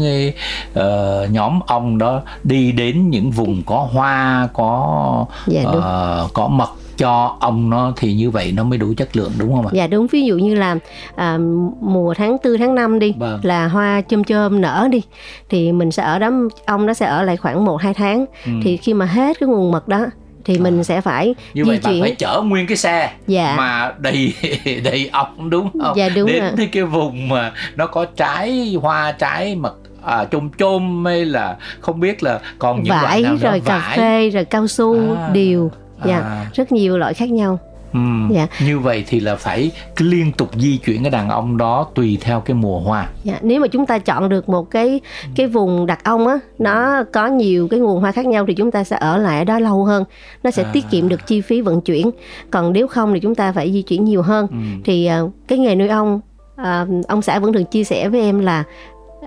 uh, 0.79 1.31
nhóm 1.31 1.59
ong 1.67 1.97
đó 1.97 2.21
đi 2.43 2.71
đến 2.71 3.09
những 3.09 3.31
vùng 3.31 3.63
có 3.65 3.87
hoa 3.93 4.49
có 4.53 5.25
dạ, 5.47 5.61
uh, 5.61 6.33
có 6.33 6.47
mật 6.47 6.69
cho 6.97 7.37
ong 7.39 7.69
nó 7.69 7.93
thì 7.97 8.13
như 8.13 8.31
vậy 8.31 8.51
nó 8.55 8.63
mới 8.63 8.77
đủ 8.77 8.93
chất 8.97 9.17
lượng 9.17 9.31
đúng 9.39 9.55
không 9.55 9.67
ạ? 9.67 9.71
Dạ 9.73 9.87
đúng 9.87 10.07
ví 10.07 10.23
dụ 10.23 10.37
như 10.37 10.55
là 10.55 10.75
à, 11.15 11.37
mùa 11.81 12.13
tháng 12.13 12.37
4 12.43 12.57
tháng 12.57 12.75
5 12.75 12.99
đi 12.99 13.13
vâng. 13.17 13.39
là 13.43 13.67
hoa 13.67 14.01
chôm 14.01 14.23
chôm 14.23 14.61
nở 14.61 14.87
đi 14.91 15.01
thì 15.49 15.71
mình 15.71 15.91
sẽ 15.91 16.03
ở 16.03 16.19
đó 16.19 16.31
ong 16.65 16.85
nó 16.85 16.93
sẽ 16.93 17.05
ở 17.05 17.23
lại 17.23 17.37
khoảng 17.37 17.65
1 17.65 17.81
2 17.81 17.93
tháng 17.93 18.25
ừ. 18.45 18.51
thì 18.63 18.77
khi 18.77 18.93
mà 18.93 19.05
hết 19.05 19.39
cái 19.39 19.49
nguồn 19.49 19.71
mật 19.71 19.87
đó 19.87 20.05
thì 20.45 20.59
mình 20.59 20.79
à. 20.79 20.83
sẽ 20.83 21.01
phải 21.01 21.35
như 21.53 21.63
di 21.63 21.69
vậy 21.69 21.79
chuyển. 21.83 22.01
phải 22.01 22.15
chở 22.15 22.41
nguyên 22.45 22.67
cái 22.67 22.77
xe 22.77 23.11
dạ. 23.27 23.55
mà 23.57 23.93
đầy 23.97 24.33
đầy 24.83 25.09
ong 25.11 25.49
đúng 25.49 25.69
không? 25.83 25.97
Dạ 25.97 26.09
đúng 26.09 26.27
Đến 26.27 26.43
rồi. 26.57 26.69
cái 26.71 26.83
vùng 26.83 27.29
mà 27.29 27.51
nó 27.75 27.87
có 27.87 28.05
trái 28.05 28.75
hoa 28.81 29.11
trái 29.11 29.55
mật 29.55 29.75
à, 30.03 30.25
chôm 30.31 30.49
chôm 30.59 31.05
hay 31.05 31.25
là 31.25 31.57
không 31.79 31.99
biết 31.99 32.23
là 32.23 32.39
còn 32.59 32.83
những 32.83 32.91
vải 32.91 33.01
loại 33.03 33.21
nào 33.21 33.35
rồi 33.41 33.59
cà 33.65 33.79
vải. 33.79 33.97
phê 33.97 34.29
rồi 34.29 34.45
cao 34.45 34.67
su 34.67 35.15
à. 35.17 35.29
điều 35.33 35.71
dạ 36.05 36.19
à. 36.19 36.49
rất 36.53 36.71
nhiều 36.71 36.97
loại 36.97 37.13
khác 37.13 37.29
nhau 37.31 37.59
Ừ, 37.93 37.99
dạ. 38.31 38.47
như 38.65 38.79
vậy 38.79 39.03
thì 39.07 39.19
là 39.19 39.35
phải 39.35 39.71
liên 39.97 40.31
tục 40.31 40.49
di 40.55 40.77
chuyển 40.77 41.03
cái 41.03 41.11
đàn 41.11 41.29
ong 41.29 41.57
đó 41.57 41.87
tùy 41.95 42.17
theo 42.21 42.41
cái 42.41 42.55
mùa 42.55 42.79
hoa. 42.79 43.07
Dạ, 43.23 43.39
nếu 43.41 43.61
mà 43.61 43.67
chúng 43.67 43.85
ta 43.85 43.99
chọn 43.99 44.29
được 44.29 44.49
một 44.49 44.71
cái 44.71 45.01
cái 45.35 45.47
vùng 45.47 45.85
đặt 45.85 46.03
ong 46.03 46.27
á, 46.27 46.39
nó 46.59 47.03
có 47.13 47.27
nhiều 47.27 47.67
cái 47.67 47.79
nguồn 47.79 47.99
hoa 47.99 48.11
khác 48.11 48.25
nhau 48.25 48.45
thì 48.47 48.53
chúng 48.53 48.71
ta 48.71 48.83
sẽ 48.83 48.97
ở 48.99 49.17
lại 49.17 49.37
ở 49.37 49.43
đó 49.43 49.59
lâu 49.59 49.85
hơn, 49.85 50.03
nó 50.43 50.51
sẽ 50.51 50.63
à. 50.63 50.69
tiết 50.73 50.85
kiệm 50.91 51.09
được 51.09 51.27
chi 51.27 51.41
phí 51.41 51.61
vận 51.61 51.81
chuyển. 51.81 52.11
Còn 52.51 52.73
nếu 52.73 52.87
không 52.87 53.13
thì 53.13 53.19
chúng 53.19 53.35
ta 53.35 53.51
phải 53.51 53.71
di 53.71 53.81
chuyển 53.81 54.03
nhiều 54.03 54.21
hơn. 54.21 54.47
Ừ. 54.51 54.57
Thì 54.85 55.09
uh, 55.23 55.31
cái 55.47 55.59
nghề 55.59 55.75
nuôi 55.75 55.87
ong 55.87 56.21
uh, 56.61 57.07
ông 57.07 57.21
xã 57.21 57.39
vẫn 57.39 57.53
thường 57.53 57.65
chia 57.65 57.83
sẻ 57.83 58.09
với 58.09 58.21
em 58.21 58.39
là 58.39 58.63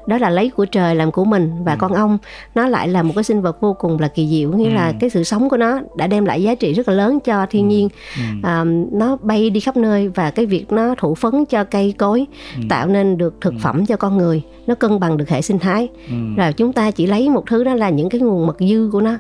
đó 0.07 0.19
là 0.19 0.31
lấy 0.31 0.51
của 0.51 0.65
trời 0.65 0.95
làm 0.95 1.13
của 1.13 1.25
mình 1.25 1.53
và 1.65 1.73
ừ. 1.73 1.77
con 1.81 1.93
ong 1.93 2.19
nó 2.55 2.69
lại 2.69 2.89
là 2.89 3.03
một 3.03 3.13
cái 3.17 3.25
sinh 3.25 3.43
vật 3.43 3.61
vô 3.61 3.77
cùng 3.79 3.99
là 3.99 4.09
kỳ 4.09 4.29
diệu 4.29 4.53
nghĩa 4.53 4.69
ừ. 4.69 4.75
là 4.75 4.93
cái 5.01 5.11
sự 5.11 5.25
sống 5.25 5.49
của 5.49 5.57
nó 5.57 5.81
đã 5.97 6.07
đem 6.07 6.25
lại 6.25 6.43
giá 6.43 6.55
trị 6.55 6.73
rất 6.73 6.89
là 6.89 6.95
lớn 6.95 7.19
cho 7.21 7.47
thiên 7.51 7.65
ừ. 7.65 7.69
nhiên 7.69 7.89
ừ. 8.17 8.23
À, 8.43 8.65
nó 8.93 9.17
bay 9.23 9.51
đi 9.51 9.61
khắp 9.61 9.77
nơi 9.77 10.09
và 10.09 10.31
cái 10.31 10.47
việc 10.47 10.73
nó 10.73 10.95
thụ 10.99 11.15
phấn 11.15 11.45
cho 11.45 11.65
cây 11.65 11.95
cối 11.99 12.27
ừ. 12.57 12.63
tạo 12.69 12.87
nên 12.87 13.19
được 13.19 13.35
thực 13.41 13.55
ừ. 13.55 13.59
phẩm 13.63 13.87
cho 13.87 13.97
con 13.97 14.19
người 14.19 14.43
nó 14.71 14.75
cân 14.75 15.01
bằng 15.01 15.17
được 15.17 15.29
hệ 15.29 15.43
sinh 15.43 15.59
thái. 15.59 15.89
Ừ. 16.09 16.15
rồi 16.37 16.53
chúng 16.53 16.73
ta 16.73 16.91
chỉ 16.91 17.07
lấy 17.07 17.29
một 17.29 17.45
thứ 17.47 17.65
đó 17.65 17.75
là 17.75 17.91
những 17.91 18.09
cái 18.09 18.21
nguồn 18.21 18.47
mật 18.47 18.57
dư 18.59 18.89
của 18.93 19.01
nó. 19.01 19.11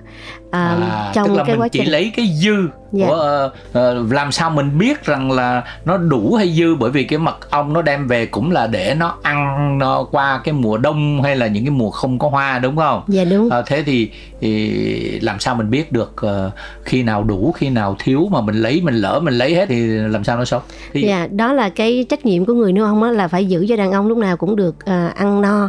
À, 0.51 0.77
à, 0.81 1.13
trong 1.15 1.29
tức 1.29 1.35
là 1.35 1.45
cái 1.45 1.55
mình 1.55 1.63
quá 1.63 1.69
trình 1.69 1.83
chỉ 1.85 1.91
lấy 1.91 2.13
cái 2.17 2.27
dư 2.27 2.55
dạ. 2.93 3.07
của 3.07 3.51
uh, 3.69 4.13
làm 4.13 4.33
sao 4.33 4.51
mình 4.51 4.79
biết 4.79 5.05
rằng 5.05 5.31
là 5.33 5.63
nó 5.85 5.97
đủ 5.97 6.35
hay 6.35 6.53
dư? 6.53 6.75
Bởi 6.75 6.91
vì 6.91 7.05
cái 7.05 7.19
mật 7.19 7.51
ong 7.51 7.73
nó 7.73 7.83
đem 7.83 8.07
về 8.07 8.27
cũng 8.27 8.53
là 8.53 8.67
để 8.67 8.95
nó 8.99 9.15
ăn 9.23 9.79
nó 9.79 10.03
qua 10.11 10.41
cái 10.45 10.53
mùa 10.53 10.77
đông 10.77 11.23
hay 11.23 11.37
là 11.37 11.47
những 11.47 11.65
cái 11.65 11.71
mùa 11.71 11.91
không 11.91 12.19
có 12.19 12.29
hoa 12.29 12.59
đúng 12.59 12.77
không? 12.77 13.03
Dạ 13.09 13.25
đúng. 13.25 13.47
Uh, 13.47 13.53
thế 13.67 13.83
thì, 13.83 14.11
thì 14.41 15.21
làm 15.21 15.41
sao 15.41 15.55
mình 15.55 15.71
biết 15.71 15.93
được 15.93 16.15
uh, 16.27 16.53
khi 16.85 17.03
nào 17.03 17.23
đủ 17.23 17.53
khi 17.53 17.71
nào 17.71 17.97
thiếu 17.99 18.29
mà 18.33 18.41
mình 18.41 18.57
lấy 18.57 18.81
mình 18.85 18.95
lỡ 18.95 19.21
mình 19.23 19.35
lấy 19.35 19.55
hết 19.55 19.67
thì 19.69 19.87
làm 19.87 20.25
sao 20.25 20.37
nó 20.37 20.45
sống? 20.45 20.63
Thì... 20.93 21.03
dạ 21.03 21.29
đó 21.31 21.53
là 21.53 21.69
cái 21.69 22.07
trách 22.09 22.27
nhiệm 22.27 22.45
của 22.45 22.55
người 22.55 22.73
nuôi 22.73 22.85
ong 22.85 23.03
là 23.03 23.29
phải 23.29 23.47
giữ 23.47 23.67
cho 23.69 23.77
đàn 23.77 23.93
ong 23.93 24.07
lúc 24.07 24.19
nào 24.19 24.37
cũng 24.37 24.57
được 24.57 24.75
uh, 24.85 25.15
ăn 25.17 25.40
no 25.43 25.69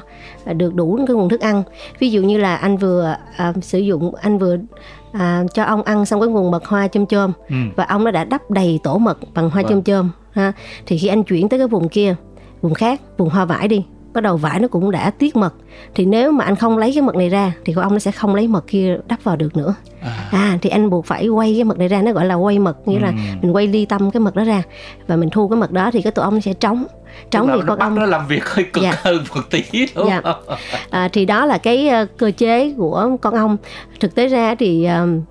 được 0.54 0.76
đủ 0.76 1.00
cái 1.08 1.16
nguồn 1.16 1.30
thức 1.30 1.42
ăn 1.42 1.64
ví 2.00 2.12
dụ 2.12 2.22
như 2.22 2.38
là 2.38 2.56
anh 2.56 2.78
vừa 2.78 3.16
uh, 3.50 3.64
sử 3.64 3.80
dụng 3.80 4.16
anh 4.16 4.38
vừa 4.38 4.58
à, 5.12 5.44
cho 5.54 5.64
ông 5.64 5.84
ăn 5.84 6.06
xong 6.06 6.22
cái 6.22 6.30
nguồn 6.30 6.52
mật 6.52 6.66
hoa 6.66 6.88
chôm 6.88 7.06
chôm 7.06 7.32
ừ. 7.50 7.56
và 7.76 7.84
ông 7.84 8.04
nó 8.04 8.12
đã 8.12 8.24
đắp 8.24 8.52
đầy 8.52 8.80
tổ 8.84 8.98
mật 8.98 9.18
bằng 9.34 9.50
hoa 9.50 9.64
vâng. 9.64 9.70
chôm 9.70 9.84
chôm 9.84 10.10
ha 10.32 10.54
thì 10.86 10.98
khi 10.98 11.08
anh 11.08 11.24
chuyển 11.24 11.50
tới 11.50 11.60
cái 11.60 11.68
vùng 11.68 11.90
kia 11.90 12.16
vùng 12.62 12.74
khác 12.74 13.02
vùng 13.18 13.30
hoa 13.30 13.46
vải 13.46 13.68
đi 13.68 13.86
bắt 14.14 14.22
đầu 14.22 14.38
vải 14.38 14.60
nó 14.60 14.68
cũng 14.68 14.92
đã 14.92 15.10
tiết 15.10 15.36
mật 15.36 15.54
thì 15.96 16.06
nếu 16.06 16.32
mà 16.32 16.46
anh 16.46 16.56
không 16.56 16.78
lấy 16.78 16.92
cái 16.94 17.02
mật 17.02 17.16
này 17.16 17.30
ra 17.30 17.54
thì 17.66 17.74
con 17.74 17.84
ong 17.84 17.94
nó 17.94 18.00
sẽ 18.00 18.12
không 18.12 18.36
lấy 18.36 18.48
mật 18.48 18.68
kia 18.68 18.98
đắp 19.08 19.24
vào 19.24 19.36
được 19.36 19.58
nữa 19.58 19.76
à, 20.02 20.28
à 20.32 20.58
thì 20.62 20.70
anh 20.70 20.90
buộc 20.90 21.06
phải 21.06 21.28
quay 21.28 21.54
cái 21.54 21.64
mật 21.64 21.78
này 21.78 21.88
ra 21.88 22.02
nó 22.02 22.12
gọi 22.12 22.26
là 22.26 22.36
quay 22.36 22.60
mật 22.60 22.88
nghĩa 22.88 23.00
ừ. 23.00 23.04
là 23.04 23.12
mình 23.42 23.56
quay 23.56 23.68
ly 23.68 23.86
tâm 23.86 24.12
cái 24.12 24.20
mật 24.20 24.36
đó 24.36 24.44
ra 24.44 24.64
và 25.08 25.16
mình 25.16 25.30
thu 25.30 25.48
cái 25.48 25.58
mật 25.58 25.72
đó 25.72 25.92
thì 25.94 26.02
cái 26.02 26.12
tổ 26.12 26.22
ong 26.22 26.34
nó 26.34 26.40
sẽ 26.40 26.54
trống 26.54 26.86
trống 27.32 27.52
thì 27.54 27.62
con 27.68 27.80
ong 27.80 27.96
nó 27.96 28.06
làm 28.06 28.28
việc 28.28 28.46
hơi 28.46 28.66
cực 28.74 28.84
dạ. 28.84 28.94
hơn 28.98 29.24
một 29.36 29.42
tí 29.50 29.64
đúng 29.96 30.08
dạ. 30.08 30.22
không? 30.24 30.58
À, 30.90 31.10
thì 31.14 31.26
đó 31.26 31.46
là 31.46 31.58
cái 31.58 31.90
uh, 32.04 32.18
cơ 32.18 32.32
chế 32.38 32.74
của 32.78 33.18
con 33.22 33.34
ong 33.34 33.58
thực 34.00 34.16
tế 34.16 34.28
ra 34.28 34.56
thì 34.56 34.88
uh, 35.04 35.24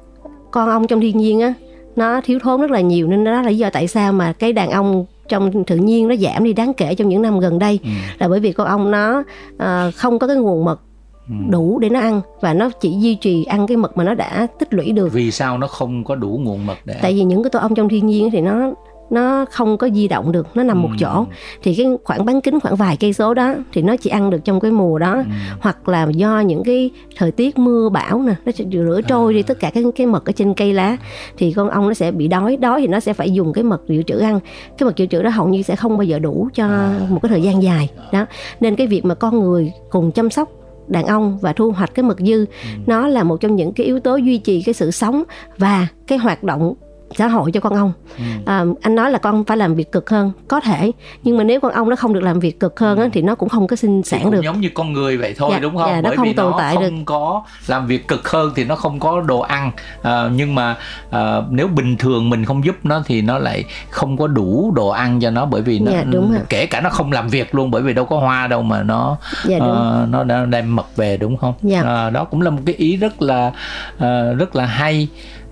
con 0.51 0.69
ong 0.69 0.87
trong 0.87 1.01
thiên 1.01 1.19
nhiên 1.19 1.41
á 1.41 1.55
nó 1.97 2.21
thiếu 2.25 2.39
thốn 2.43 2.61
rất 2.61 2.71
là 2.71 2.81
nhiều 2.81 3.07
nên 3.07 3.25
đó 3.25 3.31
là 3.31 3.43
lý 3.43 3.59
do 3.59 3.71
tại 3.71 3.89
sao 3.89 4.13
mà 4.13 4.33
cái 4.33 4.53
đàn 4.53 4.71
ong 4.71 5.07
trong 5.31 5.65
tự 5.65 5.77
nhiên 5.77 6.09
nó 6.09 6.17
giảm 6.17 6.45
đi 6.45 6.53
đáng 6.53 6.75
kể 6.75 6.95
trong 6.95 7.09
những 7.09 7.23
năm 7.23 7.41
gần 7.41 7.59
đây 7.59 7.79
ừ. 7.83 7.91
là 8.19 8.29
bởi 8.29 8.41
vì 8.41 8.53
con 8.53 8.67
ong 8.67 8.91
nó 8.91 9.25
uh, 9.55 9.95
không 9.95 10.19
có 10.19 10.27
cái 10.27 10.37
nguồn 10.37 10.65
mật 10.65 10.81
ừ. 11.29 11.35
đủ 11.51 11.79
để 11.79 11.89
nó 11.89 12.01
ăn 12.01 12.21
và 12.41 12.55
nó 12.55 12.71
chỉ 12.81 12.93
duy 13.01 13.15
trì 13.15 13.45
ăn 13.45 13.67
cái 13.67 13.77
mật 13.77 13.97
mà 13.97 14.05
nó 14.05 14.15
đã 14.15 14.47
tích 14.59 14.75
lũy 14.75 14.93
được 14.93 15.13
vì 15.13 15.31
sao 15.31 15.59
nó 15.59 15.67
không 15.67 16.05
có 16.05 16.15
đủ 16.15 16.41
nguồn 16.43 16.67
mật 16.67 16.79
để 16.85 16.99
tại 17.03 17.13
vì 17.13 17.23
những 17.23 17.43
cái 17.43 17.51
tổ 17.51 17.59
ong 17.59 17.75
trong 17.75 17.89
thiên 17.89 18.07
nhiên 18.07 18.31
thì 18.31 18.41
nó 18.41 18.73
nó 19.11 19.45
không 19.51 19.79
có 19.79 19.89
di 19.95 20.09
động 20.09 20.33
được 20.33 20.47
nó 20.55 20.63
nằm 20.63 20.83
ừ. 20.83 20.87
một 20.89 20.95
chỗ 20.99 21.27
thì 21.63 21.75
cái 21.75 21.87
khoảng 22.05 22.25
bán 22.25 22.41
kính 22.41 22.61
khoảng 22.61 22.77
vài 22.77 22.97
cây 22.97 23.13
số 23.13 23.35
đó 23.35 23.55
thì 23.73 23.83
nó 23.83 23.97
chỉ 23.97 24.11
ăn 24.11 24.31
được 24.31 24.45
trong 24.45 24.61
cái 24.61 24.71
mùa 24.71 24.99
đó 24.99 25.13
ừ. 25.13 25.23
hoặc 25.61 25.89
là 25.89 26.09
do 26.11 26.41
những 26.41 26.63
cái 26.65 26.91
thời 27.17 27.31
tiết 27.31 27.59
mưa 27.59 27.89
bão 27.89 28.23
nè 28.23 28.35
nó 28.45 28.53
sẽ 28.53 28.65
rửa 28.73 29.01
trôi 29.09 29.33
à. 29.33 29.35
đi 29.35 29.43
tất 29.43 29.61
cả 29.61 29.71
cái 29.71 29.85
cái 29.97 30.07
mật 30.07 30.27
ở 30.27 30.33
trên 30.33 30.55
cây 30.55 30.73
lá 30.73 30.97
thì 31.39 31.53
con 31.53 31.71
ong 31.71 31.89
nó 31.89 31.95
sẽ 31.95 32.11
bị 32.11 32.29
đói 32.29 32.57
đói 32.57 32.81
thì 32.81 32.87
nó 32.87 33.01
sẽ 33.01 33.13
phải 33.13 33.31
dùng 33.31 33.53
cái 33.53 33.65
mật 33.65 33.83
dự 33.89 34.03
trữ 34.03 34.19
ăn 34.19 34.41
cái 34.79 34.85
mật 34.87 34.97
dự 34.97 35.07
trữ 35.07 35.23
đó 35.23 35.31
hầu 35.31 35.49
như 35.49 35.63
sẽ 35.63 35.77
không 35.77 35.97
bao 35.97 36.05
giờ 36.05 36.19
đủ 36.19 36.49
cho 36.55 36.67
à. 36.67 37.01
một 37.09 37.19
cái 37.23 37.29
thời 37.29 37.43
gian 37.43 37.63
dài 37.63 37.91
đó 38.13 38.27
nên 38.61 38.77
cái 38.77 38.87
việc 38.87 39.05
mà 39.05 39.15
con 39.15 39.41
người 39.41 39.73
cùng 39.91 40.13
chăm 40.13 40.31
sóc 40.31 40.49
đàn 40.89 41.07
ông 41.07 41.39
và 41.39 41.53
thu 41.53 41.71
hoạch 41.71 41.95
cái 41.95 42.03
mật 42.03 42.19
dư 42.19 42.45
ừ. 42.47 42.47
nó 42.87 43.09
là 43.09 43.23
một 43.23 43.41
trong 43.41 43.57
những 43.57 43.73
cái 43.73 43.87
yếu 43.87 44.01
tố 44.01 44.17
duy 44.17 44.39
trì 44.39 44.63
cái 44.63 44.75
sự 44.75 44.91
sống 44.91 45.23
và 45.59 45.87
cái 46.07 46.19
hoạt 46.19 46.43
động 46.45 46.75
xã 47.15 47.29
hội 47.29 47.53
cho 47.53 47.61
con 47.61 47.75
ong 47.75 47.93
ừ. 48.19 48.25
à, 48.47 48.65
anh 48.81 48.95
nói 48.95 49.11
là 49.11 49.19
con 49.19 49.45
phải 49.45 49.57
làm 49.57 49.75
việc 49.75 49.93
cực 49.93 50.11
hơn 50.11 50.33
có 50.49 50.61
thể 50.61 50.93
nhưng 51.23 51.37
mà 51.37 51.45
nếu 51.45 51.61
con 51.61 51.73
ong 51.73 51.89
nó 51.89 51.97
không 51.97 52.13
được 52.13 52.23
làm 52.23 52.41
việc 52.41 52.61
cực 52.61 52.81
hơn 52.81 52.99
á, 52.99 53.05
ừ. 53.05 53.11
thì 53.13 53.23
nó 53.23 53.35
cũng 53.35 53.49
không 53.49 53.67
có 53.67 53.77
sinh 53.77 54.03
sản 54.03 54.31
được 54.31 54.41
giống 54.45 54.61
như 54.61 54.71
con 54.75 54.93
người 54.93 55.17
vậy 55.17 55.35
thôi 55.39 55.51
dạ, 55.53 55.59
đúng 55.59 55.77
không 55.77 55.91
dạ, 55.91 56.01
nó 56.01 56.09
bởi 56.09 56.17
không 56.17 56.27
vì 56.27 56.33
tồn 56.33 56.51
nó 56.51 56.59
tại 56.59 56.75
không 56.75 56.85
được. 56.85 57.03
có 57.05 57.45
làm 57.67 57.87
việc 57.87 58.09
cực 58.09 58.29
hơn 58.29 58.53
thì 58.57 58.65
nó 58.65 58.77
không 58.77 59.01
có 59.01 59.21
đồ 59.21 59.41
ăn 59.41 59.73
à, 60.03 60.29
nhưng 60.35 60.55
mà 60.55 60.77
à, 61.11 61.37
nếu 61.51 61.69
bình 61.69 61.97
thường 61.97 62.31
mình 62.31 62.45
không 62.45 62.65
giúp 62.65 62.77
nó 62.83 63.03
thì 63.07 63.23
nó 63.23 63.39
lại 63.39 63.65
không 63.91 64.17
có 64.17 64.27
đủ 64.27 64.73
đồ 64.77 64.89
ăn 64.89 65.21
cho 65.21 65.31
nó 65.31 65.47
bởi 65.47 65.63
vì 65.63 65.79
nó 65.79 65.93
dạ, 65.93 66.05
đúng 66.05 66.35
kể 66.49 66.67
cả 66.67 66.81
nó 66.81 66.91
không 66.91 67.13
làm 67.13 67.29
việc 67.29 67.55
luôn 67.55 67.71
bởi 67.71 67.83
vì 67.83 67.95
đâu 67.95 68.05
có 68.05 68.19
hoa 68.19 68.47
đâu 68.47 68.63
mà 68.63 68.83
nó 68.83 69.17
dạ, 69.45 69.59
đúng. 69.59 70.13
uh, 70.21 70.27
nó 70.27 70.47
đem 70.47 70.77
mật 70.77 70.97
về 70.97 71.17
đúng 71.17 71.37
không 71.37 71.55
dạ. 71.63 71.83
à, 71.83 72.11
đó 72.11 72.25
cũng 72.25 72.43
là 72.43 72.51
một 72.51 72.63
cái 72.67 72.75
ý 72.75 72.97
rất 72.97 73.23
là 73.23 73.53
uh, 73.97 74.39
rất 74.39 74.57
là 74.57 74.67
hay 74.67 75.09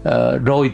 uh, 0.08 0.44
rồi 0.44 0.72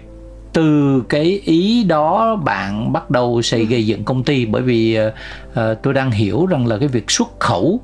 từ 0.54 1.02
cái 1.08 1.40
ý 1.44 1.84
đó 1.84 2.36
bạn 2.36 2.92
bắt 2.92 3.10
đầu 3.10 3.42
xây 3.42 3.64
gây 3.64 3.86
dựng 3.86 4.04
công 4.04 4.24
ty 4.24 4.46
bởi 4.46 4.62
vì 4.62 4.98
uh, 4.98 5.58
tôi 5.82 5.94
đang 5.94 6.10
hiểu 6.10 6.46
rằng 6.46 6.66
là 6.66 6.78
cái 6.78 6.88
việc 6.88 7.10
xuất 7.10 7.40
khẩu 7.40 7.80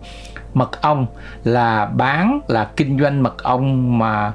mật 0.55 0.83
ong 0.83 1.07
là 1.45 1.87
bán 1.87 2.41
là 2.49 2.71
kinh 2.77 3.00
doanh 3.00 3.23
mật 3.23 3.43
ong 3.43 3.99
mà 3.99 4.33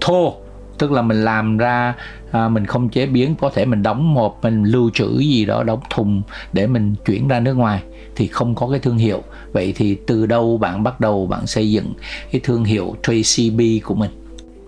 thô. 0.00 0.34
Tức 0.78 0.92
là 0.92 1.02
mình 1.02 1.24
làm 1.24 1.58
ra 1.58 1.94
à, 2.30 2.48
mình 2.48 2.66
không 2.66 2.88
chế 2.88 3.06
biến 3.06 3.34
có 3.40 3.50
thể 3.54 3.64
mình 3.64 3.82
đóng 3.82 4.16
hộp 4.16 4.38
mình 4.42 4.64
lưu 4.64 4.90
trữ 4.94 5.18
gì 5.18 5.44
đó 5.44 5.62
đóng 5.62 5.80
thùng 5.90 6.22
để 6.52 6.66
mình 6.66 6.94
chuyển 7.06 7.28
ra 7.28 7.40
nước 7.40 7.54
ngoài 7.54 7.82
thì 8.16 8.26
không 8.26 8.54
có 8.54 8.68
cái 8.70 8.78
thương 8.78 8.98
hiệu. 8.98 9.22
Vậy 9.52 9.72
thì 9.76 9.94
từ 10.06 10.26
đâu 10.26 10.58
bạn 10.58 10.82
bắt 10.82 11.00
đầu 11.00 11.26
bạn 11.26 11.46
xây 11.46 11.70
dựng 11.70 11.94
cái 12.32 12.40
thương 12.44 12.64
hiệu 12.64 12.96
Tracy 13.02 13.50
B 13.50 13.84
của 13.84 13.94
mình? 13.94 14.10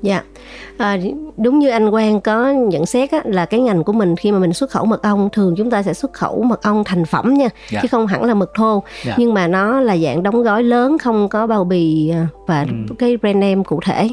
Dạ 0.03 0.23
à, 0.81 0.99
đúng 1.37 1.59
như 1.59 1.69
anh 1.69 1.91
Quang 1.91 2.21
có 2.21 2.51
nhận 2.51 2.87
xét 2.87 3.11
á, 3.11 3.21
là 3.25 3.47
cái 3.47 3.61
ngành 3.61 3.85
của 3.85 3.93
mình 3.93 4.17
khi 4.17 4.33
mà 4.33 4.39
mình 4.39 4.53
xuất 4.53 4.71
khẩu 4.71 4.85
mật 4.85 5.03
ong 5.03 5.29
thường 5.33 5.55
chúng 5.57 5.71
ta 5.71 5.83
sẽ 5.83 5.95
xuất 5.95 6.13
khẩu 6.13 6.43
mật 6.43 6.63
ong 6.63 6.85
thành 6.85 7.05
phẩm 7.05 7.35
nha 7.35 7.49
dạ. 7.71 7.81
chứ 7.83 7.89
không 7.89 8.07
hẳn 8.07 8.25
là 8.25 8.35
mật 8.35 8.51
thô. 8.55 8.83
Dạ. 9.05 9.15
nhưng 9.19 9.35
mà 9.35 9.47
nó 9.47 9.81
là 9.81 9.97
dạng 9.97 10.23
đóng 10.23 10.43
gói 10.43 10.63
lớn 10.63 10.99
không 10.99 11.29
có 11.29 11.47
bao 11.47 11.65
bì 11.65 12.09
à, 12.09 12.27
và 12.47 12.63
ừ. 12.63 12.95
cái 12.99 13.17
brand 13.17 13.37
name 13.37 13.63
cụ 13.63 13.81
thể. 13.85 14.09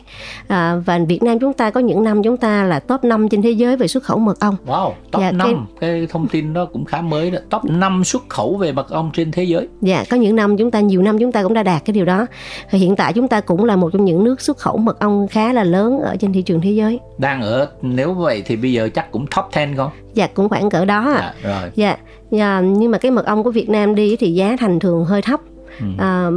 À, 0.47 0.75
và 0.85 0.99
Việt 1.07 1.23
Nam 1.23 1.39
chúng 1.39 1.53
ta 1.53 1.69
có 1.69 1.79
những 1.79 2.03
năm 2.03 2.23
chúng 2.23 2.37
ta 2.37 2.63
là 2.63 2.79
top 2.79 3.03
5 3.03 3.29
trên 3.29 3.41
thế 3.41 3.51
giới 3.51 3.77
về 3.77 3.87
xuất 3.87 4.03
khẩu 4.03 4.17
mật 4.17 4.39
ong. 4.39 4.55
Wow 4.67 4.91
top 5.11 5.21
dạ, 5.21 5.31
5 5.31 5.65
cái... 5.79 5.89
cái 5.91 6.07
thông 6.09 6.27
tin 6.27 6.53
đó 6.53 6.65
cũng 6.65 6.85
khá 6.85 7.01
mới 7.01 7.31
đó. 7.31 7.39
Top 7.49 7.65
5 7.65 8.03
xuất 8.03 8.29
khẩu 8.29 8.55
về 8.55 8.71
mật 8.71 8.89
ong 8.89 9.11
trên 9.13 9.31
thế 9.31 9.43
giới. 9.43 9.67
Dạ 9.81 10.03
có 10.09 10.17
những 10.17 10.35
năm 10.35 10.57
chúng 10.57 10.71
ta 10.71 10.79
nhiều 10.79 11.01
năm 11.01 11.17
chúng 11.19 11.31
ta 11.31 11.43
cũng 11.43 11.53
đã 11.53 11.63
đạt 11.63 11.85
cái 11.85 11.93
điều 11.93 12.05
đó. 12.05 12.25
Hiện 12.69 12.95
tại 12.95 13.13
chúng 13.13 13.27
ta 13.27 13.41
cũng 13.41 13.65
là 13.65 13.75
một 13.75 13.89
trong 13.93 14.05
những 14.05 14.23
nước 14.23 14.41
xuất 14.41 14.57
khẩu 14.57 14.77
mật 14.77 14.99
ong 14.99 15.27
khá 15.27 15.53
là 15.53 15.63
lớn 15.63 15.99
ở 15.99 16.15
trên 16.15 16.33
thị 16.33 16.43
trường 16.57 16.61
thế 16.61 16.71
giới. 16.71 16.99
Đang 17.17 17.41
ở 17.41 17.67
nếu 17.81 18.13
vậy 18.13 18.43
thì 18.45 18.55
bây 18.55 18.73
giờ 18.73 18.89
chắc 18.93 19.11
cũng 19.11 19.25
top 19.35 19.45
10 19.55 19.75
không? 19.77 19.91
Dạ 20.13 20.27
cũng 20.27 20.49
khoảng 20.49 20.69
cỡ 20.69 20.85
đó 20.85 21.11
à. 21.11 21.33
dạ, 21.43 21.49
rồi. 21.49 21.71
Dạ, 21.75 21.97
dạ 22.31 22.61
nhưng 22.61 22.91
mà 22.91 22.97
cái 22.97 23.11
mật 23.11 23.25
ong 23.25 23.43
của 23.43 23.51
Việt 23.51 23.69
Nam 23.69 23.95
đi 23.95 24.15
thì 24.15 24.33
giá 24.33 24.55
thành 24.59 24.79
thường 24.79 25.05
hơi 25.05 25.21
thấp. 25.21 25.39
Ừ. 25.79 25.85
À, 25.97 26.29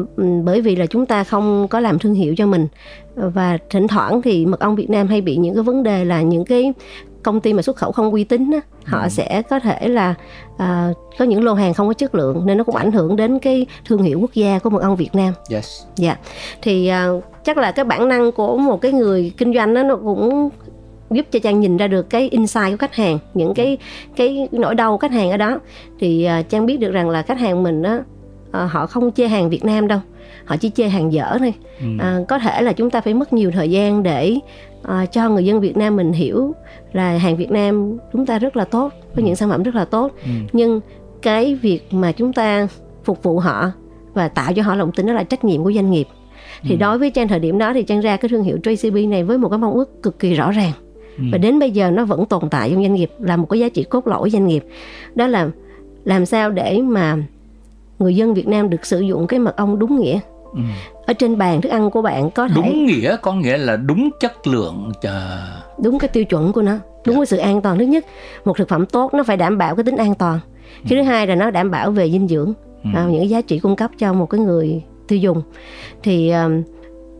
bởi 0.44 0.60
vì 0.60 0.76
là 0.76 0.86
chúng 0.86 1.06
ta 1.06 1.24
không 1.24 1.68
có 1.68 1.80
làm 1.80 1.98
thương 1.98 2.14
hiệu 2.14 2.34
cho 2.36 2.46
mình. 2.46 2.68
Và 3.14 3.58
thỉnh 3.70 3.88
thoảng 3.88 4.22
thì 4.22 4.46
mật 4.46 4.60
ong 4.60 4.76
Việt 4.76 4.90
Nam 4.90 5.08
hay 5.08 5.20
bị 5.20 5.36
những 5.36 5.54
cái 5.54 5.62
vấn 5.62 5.82
đề 5.82 6.04
là 6.04 6.22
những 6.22 6.44
cái 6.44 6.72
công 7.22 7.40
ty 7.40 7.52
mà 7.52 7.62
xuất 7.62 7.76
khẩu 7.76 7.92
không 7.92 8.10
uy 8.10 8.24
tín 8.24 8.50
á, 8.50 8.60
họ 8.84 9.02
ừ. 9.02 9.08
sẽ 9.08 9.42
có 9.50 9.60
thể 9.60 9.88
là 9.88 10.14
à, 10.58 10.92
có 11.18 11.24
những 11.24 11.44
lô 11.44 11.54
hàng 11.54 11.74
không 11.74 11.88
có 11.88 11.94
chất 11.94 12.14
lượng 12.14 12.46
nên 12.46 12.58
nó 12.58 12.64
cũng 12.64 12.76
ảnh 12.76 12.92
hưởng 12.92 13.16
đến 13.16 13.38
cái 13.38 13.66
thương 13.84 14.02
hiệu 14.02 14.20
quốc 14.20 14.34
gia 14.34 14.58
của 14.58 14.70
mật 14.70 14.82
ong 14.82 14.96
Việt 14.96 15.14
Nam. 15.14 15.32
Yes. 15.50 15.82
Dạ. 15.96 16.16
Thì 16.62 16.86
à, 16.86 17.08
chắc 17.44 17.56
là 17.56 17.72
cái 17.72 17.84
bản 17.84 18.08
năng 18.08 18.32
của 18.32 18.56
một 18.56 18.80
cái 18.80 18.92
người 18.92 19.32
kinh 19.36 19.54
doanh 19.54 19.74
đó 19.74 19.82
nó 19.82 19.96
cũng 19.96 20.50
giúp 21.10 21.26
cho 21.30 21.38
trang 21.38 21.60
nhìn 21.60 21.76
ra 21.76 21.86
được 21.86 22.10
cái 22.10 22.28
insight 22.28 22.70
của 22.70 22.76
khách 22.76 22.94
hàng 22.94 23.18
những 23.34 23.54
cái 23.54 23.78
cái 24.16 24.48
nỗi 24.52 24.74
đau 24.74 24.98
khách 24.98 25.12
hàng 25.12 25.30
ở 25.30 25.36
đó 25.36 25.60
thì 25.98 26.28
uh, 26.40 26.48
trang 26.48 26.66
biết 26.66 26.76
được 26.76 26.92
rằng 26.92 27.10
là 27.10 27.22
khách 27.22 27.38
hàng 27.38 27.62
mình 27.62 27.82
đó 27.82 27.98
uh, 28.48 28.70
họ 28.70 28.86
không 28.86 29.12
chê 29.12 29.28
hàng 29.28 29.50
Việt 29.50 29.64
Nam 29.64 29.88
đâu 29.88 30.00
họ 30.44 30.56
chỉ 30.56 30.70
chê 30.70 30.88
hàng 30.88 31.12
dở 31.12 31.36
thôi 31.38 31.54
ừ. 31.80 31.86
uh, 32.20 32.28
có 32.28 32.38
thể 32.38 32.62
là 32.62 32.72
chúng 32.72 32.90
ta 32.90 33.00
phải 33.00 33.14
mất 33.14 33.32
nhiều 33.32 33.50
thời 33.50 33.70
gian 33.70 34.02
để 34.02 34.36
uh, 34.82 35.12
cho 35.12 35.28
người 35.28 35.44
dân 35.44 35.60
Việt 35.60 35.76
Nam 35.76 35.96
mình 35.96 36.12
hiểu 36.12 36.54
là 36.92 37.18
hàng 37.18 37.36
Việt 37.36 37.50
Nam 37.50 37.98
chúng 38.12 38.26
ta 38.26 38.38
rất 38.38 38.56
là 38.56 38.64
tốt 38.64 38.92
có 39.16 39.22
ừ. 39.22 39.22
những 39.22 39.36
sản 39.36 39.50
phẩm 39.50 39.62
rất 39.62 39.74
là 39.74 39.84
tốt 39.84 40.12
ừ. 40.24 40.30
nhưng 40.52 40.80
cái 41.22 41.54
việc 41.54 41.82
mà 41.90 42.12
chúng 42.12 42.32
ta 42.32 42.68
phục 43.04 43.22
vụ 43.22 43.38
họ 43.38 43.72
và 44.14 44.28
tạo 44.28 44.52
cho 44.52 44.62
họ 44.62 44.74
lòng 44.74 44.92
tin 44.92 45.06
đó 45.06 45.12
là 45.12 45.24
trách 45.24 45.44
nhiệm 45.44 45.64
của 45.64 45.72
doanh 45.72 45.90
nghiệp 45.90 46.08
thì 46.62 46.70
ừ. 46.70 46.76
đối 46.76 46.98
với 46.98 47.10
trang 47.10 47.28
thời 47.28 47.38
điểm 47.38 47.58
đó 47.58 47.72
thì 47.74 47.82
trang 47.82 48.00
ra 48.00 48.16
cái 48.16 48.28
thương 48.28 48.42
hiệu 48.42 48.58
Tracy 48.62 48.90
B 48.90 48.96
này 48.96 49.24
với 49.24 49.38
một 49.38 49.48
cái 49.48 49.58
mong 49.58 49.74
ước 49.74 50.02
cực 50.02 50.18
kỳ 50.18 50.34
rõ 50.34 50.50
ràng 50.50 50.72
ừ. 51.18 51.24
và 51.32 51.38
đến 51.38 51.58
bây 51.58 51.70
giờ 51.70 51.90
nó 51.90 52.04
vẫn 52.04 52.26
tồn 52.26 52.50
tại 52.50 52.70
trong 52.70 52.82
doanh 52.82 52.94
nghiệp 52.94 53.10
là 53.18 53.36
một 53.36 53.46
cái 53.46 53.60
giá 53.60 53.68
trị 53.68 53.82
cốt 53.82 54.06
lõi 54.06 54.30
doanh 54.30 54.46
nghiệp 54.46 54.64
đó 55.14 55.26
là 55.26 55.50
làm 56.04 56.26
sao 56.26 56.50
để 56.50 56.82
mà 56.82 57.16
người 57.98 58.16
dân 58.16 58.34
Việt 58.34 58.48
Nam 58.48 58.70
được 58.70 58.86
sử 58.86 59.00
dụng 59.00 59.26
cái 59.26 59.40
mật 59.40 59.56
ong 59.56 59.78
đúng 59.78 60.00
nghĩa 60.00 60.20
ừ. 60.52 60.60
ở 61.06 61.12
trên 61.12 61.38
bàn 61.38 61.60
thức 61.60 61.68
ăn 61.68 61.90
của 61.90 62.02
bạn 62.02 62.30
có 62.30 62.48
thể 62.48 62.54
đúng 62.56 62.86
nghĩa 62.86 63.16
có 63.22 63.32
nghĩa 63.32 63.56
là 63.56 63.76
đúng 63.76 64.10
chất 64.20 64.46
lượng 64.46 64.92
đúng 65.82 65.98
cái 65.98 66.08
tiêu 66.08 66.24
chuẩn 66.24 66.52
của 66.52 66.62
nó 66.62 66.72
đúng 67.06 67.14
dạ. 67.14 67.20
cái 67.20 67.26
sự 67.26 67.36
an 67.36 67.62
toàn 67.62 67.78
thứ 67.78 67.84
nhất 67.84 68.04
một 68.44 68.56
thực 68.56 68.68
phẩm 68.68 68.86
tốt 68.86 69.14
nó 69.14 69.22
phải 69.22 69.36
đảm 69.36 69.58
bảo 69.58 69.76
cái 69.76 69.84
tính 69.84 69.96
an 69.96 70.14
toàn 70.14 70.40
cái 70.88 70.98
ừ. 70.98 71.02
thứ 71.02 71.02
hai 71.02 71.26
là 71.26 71.34
nó 71.34 71.50
đảm 71.50 71.70
bảo 71.70 71.90
về 71.90 72.10
dinh 72.10 72.28
dưỡng 72.28 72.52
ừ. 72.84 72.90
à, 72.94 73.04
những 73.04 73.20
cái 73.20 73.28
giá 73.28 73.40
trị 73.40 73.58
cung 73.58 73.76
cấp 73.76 73.90
cho 73.98 74.12
một 74.12 74.26
cái 74.26 74.40
người 74.40 74.82
tiêu 75.08 75.18
dùng 75.18 75.42
thì 76.02 76.30
um, 76.30 76.62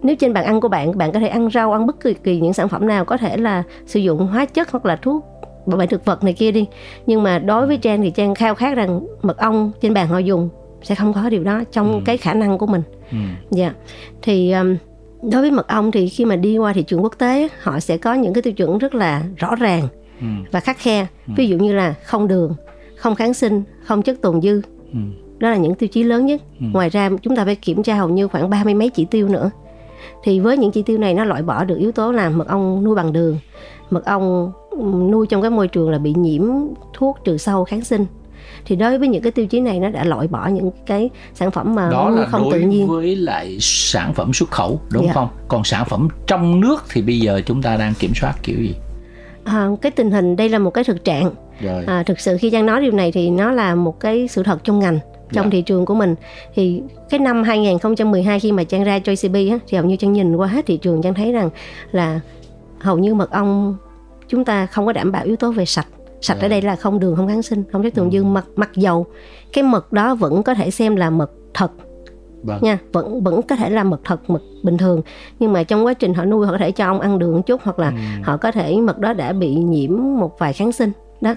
nếu 0.02 0.16
trên 0.16 0.32
bàn 0.32 0.44
ăn 0.44 0.60
của 0.60 0.68
bạn 0.68 0.98
bạn 0.98 1.12
có 1.12 1.20
thể 1.20 1.28
ăn 1.28 1.50
rau 1.50 1.72
ăn 1.72 1.86
bất 1.86 2.00
kỳ, 2.00 2.14
kỳ 2.14 2.40
những 2.40 2.52
sản 2.52 2.68
phẩm 2.68 2.86
nào 2.86 3.04
có 3.04 3.16
thể 3.16 3.36
là 3.36 3.62
sử 3.86 4.00
dụng 4.00 4.26
hóa 4.26 4.44
chất 4.44 4.70
hoặc 4.70 4.86
là 4.86 4.96
thuốc 4.96 5.24
bảo 5.66 5.78
vệ 5.78 5.86
thực 5.86 6.04
vật 6.04 6.24
này 6.24 6.32
kia 6.32 6.52
đi 6.52 6.66
nhưng 7.06 7.22
mà 7.22 7.38
đối 7.38 7.66
với 7.66 7.76
trang 7.76 8.02
thì 8.02 8.10
trang 8.10 8.34
khao 8.34 8.54
khát 8.54 8.76
rằng 8.76 9.00
mật 9.22 9.38
ong 9.38 9.72
trên 9.80 9.94
bàn 9.94 10.08
họ 10.08 10.18
dùng 10.18 10.48
sẽ 10.82 10.94
không 10.94 11.12
có 11.12 11.30
điều 11.30 11.44
đó 11.44 11.62
trong 11.72 11.92
ừ. 11.92 12.00
cái 12.04 12.16
khả 12.16 12.34
năng 12.34 12.58
của 12.58 12.66
mình 12.66 12.82
ừ. 13.10 13.18
dạ 13.50 13.64
yeah. 13.64 13.76
thì 14.22 14.52
um, 14.52 14.76
đối 15.22 15.42
với 15.42 15.50
mật 15.50 15.68
ong 15.68 15.90
thì 15.90 16.08
khi 16.08 16.24
mà 16.24 16.36
đi 16.36 16.58
qua 16.58 16.72
thị 16.72 16.82
trường 16.82 17.02
quốc 17.02 17.14
tế 17.18 17.48
họ 17.62 17.80
sẽ 17.80 17.96
có 17.96 18.14
những 18.14 18.32
cái 18.32 18.42
tiêu 18.42 18.52
chuẩn 18.52 18.78
rất 18.78 18.94
là 18.94 19.22
rõ 19.36 19.54
ràng 19.54 19.88
ừ. 20.20 20.26
và 20.52 20.60
khắc 20.60 20.78
khe 20.78 21.06
ừ. 21.26 21.32
ví 21.36 21.48
dụ 21.48 21.58
như 21.58 21.72
là 21.72 21.94
không 22.04 22.28
đường 22.28 22.54
không 22.96 23.14
kháng 23.14 23.34
sinh 23.34 23.62
không 23.82 24.02
chất 24.02 24.20
tồn 24.22 24.40
dư 24.40 24.62
ừ. 24.92 24.98
đó 25.38 25.50
là 25.50 25.56
những 25.56 25.74
tiêu 25.74 25.88
chí 25.88 26.02
lớn 26.02 26.26
nhất 26.26 26.40
ừ. 26.60 26.66
ngoài 26.72 26.90
ra 26.90 27.10
chúng 27.22 27.36
ta 27.36 27.44
phải 27.44 27.54
kiểm 27.54 27.82
tra 27.82 27.94
hầu 27.94 28.08
như 28.08 28.28
khoảng 28.28 28.50
ba 28.50 28.64
mươi 28.64 28.74
mấy 28.74 28.90
chỉ 28.90 29.04
tiêu 29.04 29.28
nữa 29.28 29.50
thì 30.24 30.40
với 30.40 30.56
những 30.56 30.70
chỉ 30.70 30.82
tiêu 30.82 30.98
này 30.98 31.14
nó 31.14 31.24
loại 31.24 31.42
bỏ 31.42 31.64
được 31.64 31.76
yếu 31.78 31.92
tố 31.92 32.12
là 32.12 32.30
mật 32.30 32.48
ong 32.48 32.84
nuôi 32.84 32.94
bằng 32.94 33.12
đường 33.12 33.38
mật 33.90 34.04
ong 34.04 34.52
nuôi 35.10 35.26
trong 35.26 35.42
cái 35.42 35.50
môi 35.50 35.68
trường 35.68 35.90
là 35.90 35.98
bị 35.98 36.14
nhiễm 36.16 36.42
thuốc 36.94 37.18
trừ 37.24 37.36
sâu 37.36 37.64
kháng 37.64 37.84
sinh 37.84 38.06
thì 38.64 38.76
đối 38.76 38.98
với 38.98 39.08
những 39.08 39.22
cái 39.22 39.32
tiêu 39.32 39.46
chí 39.46 39.60
này 39.60 39.80
nó 39.80 39.88
đã 39.88 40.04
loại 40.04 40.28
bỏ 40.28 40.46
những 40.46 40.70
cái 40.86 41.10
sản 41.34 41.50
phẩm 41.50 41.74
mà 41.74 41.90
đó 41.90 42.10
là 42.10 42.26
không 42.26 42.42
đối 42.42 42.52
tự 42.52 42.60
nhiên 42.60 42.86
với 42.86 43.16
lại 43.16 43.58
sản 43.60 44.14
phẩm 44.14 44.32
xuất 44.32 44.50
khẩu 44.50 44.80
đúng 44.92 45.06
dạ. 45.06 45.12
không 45.12 45.28
còn 45.48 45.64
sản 45.64 45.84
phẩm 45.88 46.08
trong 46.26 46.60
nước 46.60 46.84
thì 46.90 47.02
bây 47.02 47.20
giờ 47.20 47.40
chúng 47.46 47.62
ta 47.62 47.76
đang 47.76 47.94
kiểm 47.94 48.12
soát 48.14 48.34
kiểu 48.42 48.56
gì 48.56 48.74
à, 49.44 49.68
cái 49.82 49.92
tình 49.92 50.10
hình 50.10 50.36
đây 50.36 50.48
là 50.48 50.58
một 50.58 50.70
cái 50.70 50.84
thực 50.84 51.04
trạng 51.04 51.30
Rồi. 51.60 51.84
À, 51.86 52.02
thực 52.02 52.20
sự 52.20 52.36
khi 52.40 52.50
Giang 52.50 52.66
nói 52.66 52.82
điều 52.82 52.92
này 52.92 53.12
thì 53.12 53.30
nó 53.30 53.50
là 53.50 53.74
một 53.74 54.00
cái 54.00 54.28
sự 54.28 54.42
thật 54.42 54.64
trong 54.64 54.78
ngành 54.78 54.98
trong 55.32 55.44
dạ. 55.44 55.50
thị 55.50 55.62
trường 55.62 55.86
của 55.86 55.94
mình 55.94 56.14
thì 56.54 56.82
cái 57.10 57.20
năm 57.20 57.42
2012 57.42 58.40
khi 58.40 58.52
mà 58.52 58.64
Trang 58.64 58.84
ra 58.84 58.98
Joy 58.98 59.28
CB 59.28 59.52
á, 59.52 59.58
thì 59.68 59.76
hầu 59.76 59.86
như 59.86 59.96
Trang 59.96 60.12
nhìn 60.12 60.36
qua 60.36 60.46
hết 60.46 60.66
thị 60.66 60.76
trường 60.76 61.02
Trang 61.02 61.14
thấy 61.14 61.32
rằng 61.32 61.50
là 61.92 62.20
hầu 62.78 62.98
như 62.98 63.14
mật 63.14 63.30
ong 63.30 63.76
chúng 64.28 64.44
ta 64.44 64.66
không 64.66 64.86
có 64.86 64.92
đảm 64.92 65.12
bảo 65.12 65.24
yếu 65.24 65.36
tố 65.36 65.52
về 65.52 65.64
sạch 65.64 65.86
sạch 66.20 66.34
ở 66.34 66.42
dạ. 66.42 66.48
đây 66.48 66.62
là 66.62 66.76
không 66.76 66.98
đường 66.98 67.16
không 67.16 67.28
kháng 67.28 67.42
sinh 67.42 67.64
không 67.72 67.82
chất 67.82 67.94
tồn 67.94 68.10
dư 68.10 68.24
mặc 68.24 68.44
mặc 68.56 68.70
dầu 68.74 69.06
cái 69.52 69.64
mật 69.64 69.92
đó 69.92 70.14
vẫn 70.14 70.42
có 70.42 70.54
thể 70.54 70.70
xem 70.70 70.96
là 70.96 71.10
mật 71.10 71.30
thật 71.54 71.70
vâng. 72.42 72.58
nha 72.62 72.78
vẫn 72.92 73.22
vẫn 73.22 73.42
có 73.42 73.56
thể 73.56 73.70
là 73.70 73.84
mật 73.84 74.00
thật 74.04 74.30
mật 74.30 74.42
bình 74.62 74.78
thường 74.78 75.02
nhưng 75.38 75.52
mà 75.52 75.62
trong 75.62 75.86
quá 75.86 75.94
trình 75.94 76.14
họ 76.14 76.24
nuôi 76.24 76.46
họ 76.46 76.52
có 76.52 76.58
thể 76.58 76.72
cho 76.72 76.86
ông 76.86 77.00
ăn 77.00 77.18
đường 77.18 77.36
một 77.36 77.42
chút 77.46 77.60
hoặc 77.64 77.78
là 77.78 77.88
ừ. 77.88 78.22
họ 78.22 78.36
có 78.36 78.52
thể 78.52 78.76
mật 78.76 78.98
đó 78.98 79.12
đã 79.12 79.32
bị 79.32 79.54
nhiễm 79.54 79.90
một 80.18 80.38
vài 80.38 80.52
kháng 80.52 80.72
sinh 80.72 80.92
đó 81.20 81.34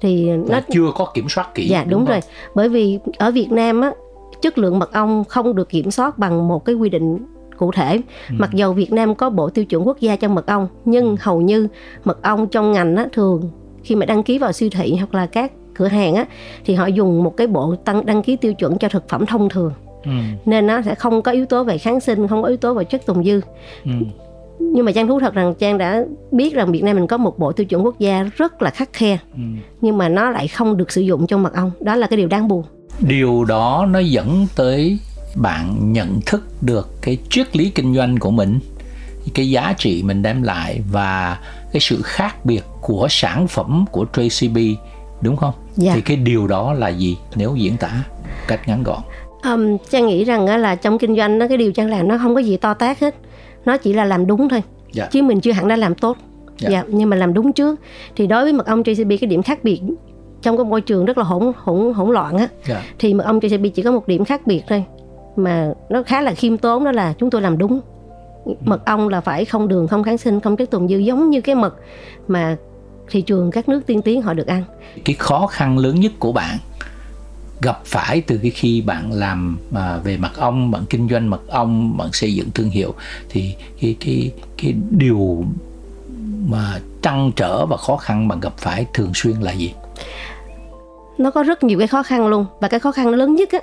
thì 0.00 0.30
nó 0.30 0.60
chưa 0.72 0.92
có 0.94 1.06
kiểm 1.14 1.28
soát 1.28 1.54
kỹ 1.54 1.68
dạ 1.68 1.84
đúng, 1.84 1.90
đúng 1.90 2.04
rồi 2.04 2.20
bởi 2.54 2.68
vì 2.68 2.98
ở 3.18 3.30
Việt 3.30 3.52
Nam 3.52 3.80
á 3.80 3.92
chất 4.40 4.58
lượng 4.58 4.78
mật 4.78 4.92
ong 4.92 5.24
không 5.28 5.54
được 5.54 5.68
kiểm 5.68 5.90
soát 5.90 6.18
bằng 6.18 6.48
một 6.48 6.64
cái 6.64 6.74
quy 6.74 6.88
định 6.88 7.18
cụ 7.56 7.72
thể 7.72 8.00
ừ. 8.28 8.34
mặc 8.38 8.50
dầu 8.52 8.72
Việt 8.72 8.92
Nam 8.92 9.14
có 9.14 9.30
bộ 9.30 9.50
tiêu 9.50 9.64
chuẩn 9.64 9.86
quốc 9.86 10.00
gia 10.00 10.16
cho 10.16 10.28
mật 10.28 10.46
ong 10.46 10.68
nhưng 10.84 11.04
ừ. 11.04 11.16
hầu 11.20 11.40
như 11.40 11.68
mật 12.04 12.22
ong 12.22 12.46
trong 12.46 12.72
ngành 12.72 12.96
á, 12.96 13.06
thường 13.12 13.50
khi 13.84 13.94
mà 13.94 14.06
đăng 14.06 14.22
ký 14.22 14.38
vào 14.38 14.52
siêu 14.52 14.68
thị 14.72 14.94
hoặc 14.96 15.14
là 15.14 15.26
các 15.26 15.52
cửa 15.74 15.88
hàng 15.88 16.14
á 16.14 16.26
thì 16.64 16.74
họ 16.74 16.86
dùng 16.86 17.22
một 17.24 17.36
cái 17.36 17.46
bộ 17.46 17.76
tăng 17.84 18.06
đăng 18.06 18.22
ký 18.22 18.36
tiêu 18.36 18.54
chuẩn 18.54 18.78
cho 18.78 18.88
thực 18.88 19.08
phẩm 19.08 19.26
thông 19.26 19.48
thường 19.48 19.72
ừ. 20.04 20.10
nên 20.44 20.66
nó 20.66 20.82
sẽ 20.82 20.94
không 20.94 21.22
có 21.22 21.32
yếu 21.32 21.46
tố 21.46 21.64
về 21.64 21.78
kháng 21.78 22.00
sinh 22.00 22.28
không 22.28 22.42
có 22.42 22.48
yếu 22.48 22.56
tố 22.56 22.74
về 22.74 22.84
chất 22.84 23.06
tồn 23.06 23.24
dư 23.24 23.40
ừ. 23.84 23.90
nhưng 24.58 24.84
mà 24.84 24.92
trang 24.92 25.08
thú 25.08 25.20
thật 25.20 25.34
rằng 25.34 25.54
trang 25.58 25.78
đã 25.78 26.04
biết 26.30 26.54
rằng 26.54 26.72
việt 26.72 26.82
nam 26.82 26.96
mình 26.96 27.06
có 27.06 27.16
một 27.16 27.38
bộ 27.38 27.52
tiêu 27.52 27.66
chuẩn 27.66 27.84
quốc 27.84 27.98
gia 27.98 28.22
rất 28.36 28.62
là 28.62 28.70
khắc 28.70 28.92
khe 28.92 29.18
ừ. 29.34 29.42
nhưng 29.80 29.98
mà 29.98 30.08
nó 30.08 30.30
lại 30.30 30.48
không 30.48 30.76
được 30.76 30.92
sử 30.92 31.00
dụng 31.00 31.26
trong 31.26 31.42
mật 31.42 31.54
ong 31.54 31.70
đó 31.80 31.94
là 31.94 32.06
cái 32.06 32.16
điều 32.16 32.28
đáng 32.28 32.48
buồn 32.48 32.64
điều 33.00 33.44
đó 33.44 33.86
nó 33.90 33.98
dẫn 33.98 34.46
tới 34.56 34.98
bạn 35.34 35.92
nhận 35.92 36.20
thức 36.26 36.44
được 36.60 36.88
cái 37.02 37.18
triết 37.30 37.56
lý 37.56 37.70
kinh 37.70 37.94
doanh 37.94 38.18
của 38.18 38.30
mình 38.30 38.58
cái 39.34 39.50
giá 39.50 39.74
trị 39.78 40.02
mình 40.02 40.22
đem 40.22 40.42
lại 40.42 40.80
và 40.90 41.38
cái 41.72 41.80
sự 41.80 42.02
khác 42.02 42.44
biệt 42.44 42.64
của 42.80 43.06
sản 43.10 43.48
phẩm 43.48 43.84
của 43.92 44.06
Tracy 44.14 44.48
B 44.48 44.58
đúng 45.20 45.36
không? 45.36 45.52
Dạ. 45.76 45.92
Thì 45.94 46.00
cái 46.00 46.16
điều 46.16 46.46
đó 46.46 46.72
là 46.72 46.88
gì 46.88 47.16
nếu 47.36 47.54
diễn 47.56 47.76
tả 47.76 48.04
cách 48.48 48.68
ngắn 48.68 48.82
gọn? 48.82 49.00
Um, 49.44 49.76
Trang 49.90 50.06
nghĩ 50.06 50.24
rằng 50.24 50.46
là 50.46 50.74
trong 50.74 50.98
kinh 50.98 51.16
doanh 51.16 51.38
nó 51.38 51.48
cái 51.48 51.56
điều 51.56 51.72
Trang 51.72 51.90
làm 51.90 52.08
nó 52.08 52.18
không 52.18 52.34
có 52.34 52.40
gì 52.40 52.56
to 52.56 52.74
tát 52.74 53.00
hết, 53.00 53.14
nó 53.64 53.76
chỉ 53.76 53.92
là 53.92 54.04
làm 54.04 54.26
đúng 54.26 54.48
thôi, 54.48 54.62
dạ. 54.92 55.06
chứ 55.10 55.22
mình 55.22 55.40
chưa 55.40 55.52
hẳn 55.52 55.68
đã 55.68 55.76
làm 55.76 55.94
tốt. 55.94 56.16
Dạ. 56.58 56.70
dạ. 56.70 56.84
nhưng 56.88 57.10
mà 57.10 57.16
làm 57.16 57.34
đúng 57.34 57.52
trước 57.52 57.80
thì 58.16 58.26
đối 58.26 58.42
với 58.42 58.52
mật 58.52 58.66
ong 58.66 58.82
JCB 58.82 59.18
cái 59.20 59.28
điểm 59.28 59.42
khác 59.42 59.64
biệt 59.64 59.80
trong 60.42 60.56
cái 60.56 60.64
môi 60.64 60.80
trường 60.80 61.04
rất 61.04 61.18
là 61.18 61.24
hỗn 61.24 61.52
hỗn 61.56 61.92
hỗn 61.92 62.10
loạn 62.10 62.38
á 62.38 62.48
dạ. 62.66 62.82
thì 62.98 63.14
mật 63.14 63.24
ong 63.24 63.38
JCB 63.38 63.70
chỉ 63.70 63.82
có 63.82 63.90
một 63.90 64.08
điểm 64.08 64.24
khác 64.24 64.46
biệt 64.46 64.62
thôi 64.68 64.84
mà 65.36 65.72
nó 65.88 66.02
khá 66.02 66.20
là 66.20 66.34
khiêm 66.34 66.56
tốn 66.56 66.84
đó 66.84 66.92
là 66.92 67.14
chúng 67.18 67.30
tôi 67.30 67.42
làm 67.42 67.58
đúng 67.58 67.80
mật 68.64 68.84
ong 68.84 69.08
là 69.08 69.20
phải 69.20 69.44
không 69.44 69.68
đường 69.68 69.88
không 69.88 70.02
kháng 70.02 70.18
sinh 70.18 70.40
không 70.40 70.56
chất 70.56 70.70
tồn 70.70 70.88
dư 70.88 70.96
giống 70.96 71.30
như 71.30 71.40
cái 71.40 71.54
mật 71.54 71.74
mà 72.28 72.56
thị 73.10 73.22
trường 73.22 73.50
các 73.50 73.68
nước 73.68 73.86
tiên 73.86 74.02
tiến 74.02 74.22
họ 74.22 74.34
được 74.34 74.46
ăn 74.46 74.64
cái 75.04 75.16
khó 75.18 75.46
khăn 75.46 75.78
lớn 75.78 76.00
nhất 76.00 76.12
của 76.18 76.32
bạn 76.32 76.58
gặp 77.62 77.80
phải 77.84 78.20
từ 78.20 78.38
cái 78.42 78.50
khi 78.50 78.80
bạn 78.80 79.12
làm 79.12 79.58
à, 79.74 79.98
về 80.04 80.16
mật 80.16 80.36
ong 80.36 80.70
bạn 80.70 80.84
kinh 80.90 81.08
doanh 81.08 81.30
mật 81.30 81.48
ong 81.48 81.96
bạn 81.96 82.08
xây 82.12 82.34
dựng 82.34 82.50
thương 82.54 82.70
hiệu 82.70 82.94
thì 83.28 83.54
cái 83.80 83.96
cái 84.00 84.32
cái 84.62 84.74
điều 84.90 85.44
mà 86.48 86.78
trăn 87.02 87.32
trở 87.36 87.66
và 87.66 87.76
khó 87.76 87.96
khăn 87.96 88.28
bạn 88.28 88.40
gặp 88.40 88.52
phải 88.56 88.86
thường 88.94 89.10
xuyên 89.14 89.34
là 89.40 89.52
gì 89.52 89.72
nó 91.18 91.30
có 91.30 91.42
rất 91.42 91.64
nhiều 91.64 91.78
cái 91.78 91.88
khó 91.88 92.02
khăn 92.02 92.26
luôn 92.26 92.46
và 92.60 92.68
cái 92.68 92.80
khó 92.80 92.92
khăn 92.92 93.08
lớn 93.08 93.34
nhất 93.34 93.52
á 93.52 93.58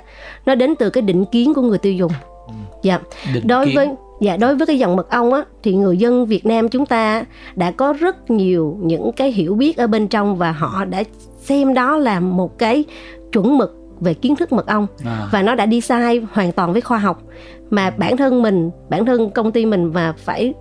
nó 0.46 0.54
đến 0.54 0.74
từ 0.78 0.90
cái 0.90 1.02
định 1.02 1.24
kiến 1.24 1.54
của 1.54 1.62
người 1.62 1.78
tiêu 1.78 1.92
dùng 1.92 2.12
ừ. 2.46 2.52
dạ 2.82 3.00
định 3.34 3.46
đối 3.46 3.66
kiến. 3.66 3.74
với 3.74 3.88
dạ 4.22 4.36
đối 4.36 4.56
với 4.56 4.66
cái 4.66 4.78
dòng 4.78 4.96
mật 4.96 5.10
ong 5.10 5.32
á 5.32 5.44
thì 5.62 5.74
người 5.74 5.96
dân 5.96 6.26
Việt 6.26 6.46
Nam 6.46 6.68
chúng 6.68 6.86
ta 6.86 7.24
đã 7.54 7.70
có 7.70 7.92
rất 7.92 8.30
nhiều 8.30 8.78
những 8.82 9.12
cái 9.12 9.32
hiểu 9.32 9.54
biết 9.54 9.76
ở 9.76 9.86
bên 9.86 10.08
trong 10.08 10.36
và 10.36 10.52
họ 10.52 10.84
đã 10.84 11.02
xem 11.40 11.74
đó 11.74 11.96
là 11.96 12.20
một 12.20 12.58
cái 12.58 12.84
chuẩn 13.32 13.58
mực 13.58 13.78
về 14.00 14.14
kiến 14.14 14.36
thức 14.36 14.52
mật 14.52 14.66
ong 14.66 14.86
à. 15.04 15.28
và 15.32 15.42
nó 15.42 15.54
đã 15.54 15.66
đi 15.66 15.80
sai 15.80 16.26
hoàn 16.32 16.52
toàn 16.52 16.72
với 16.72 16.80
khoa 16.80 16.98
học 16.98 17.22
mà 17.70 17.90
bản 17.90 18.16
thân 18.16 18.42
mình 18.42 18.70
bản 18.88 19.06
thân 19.06 19.30
công 19.30 19.52
ty 19.52 19.66
mình 19.66 19.90
và 19.90 20.12
phải 20.12 20.54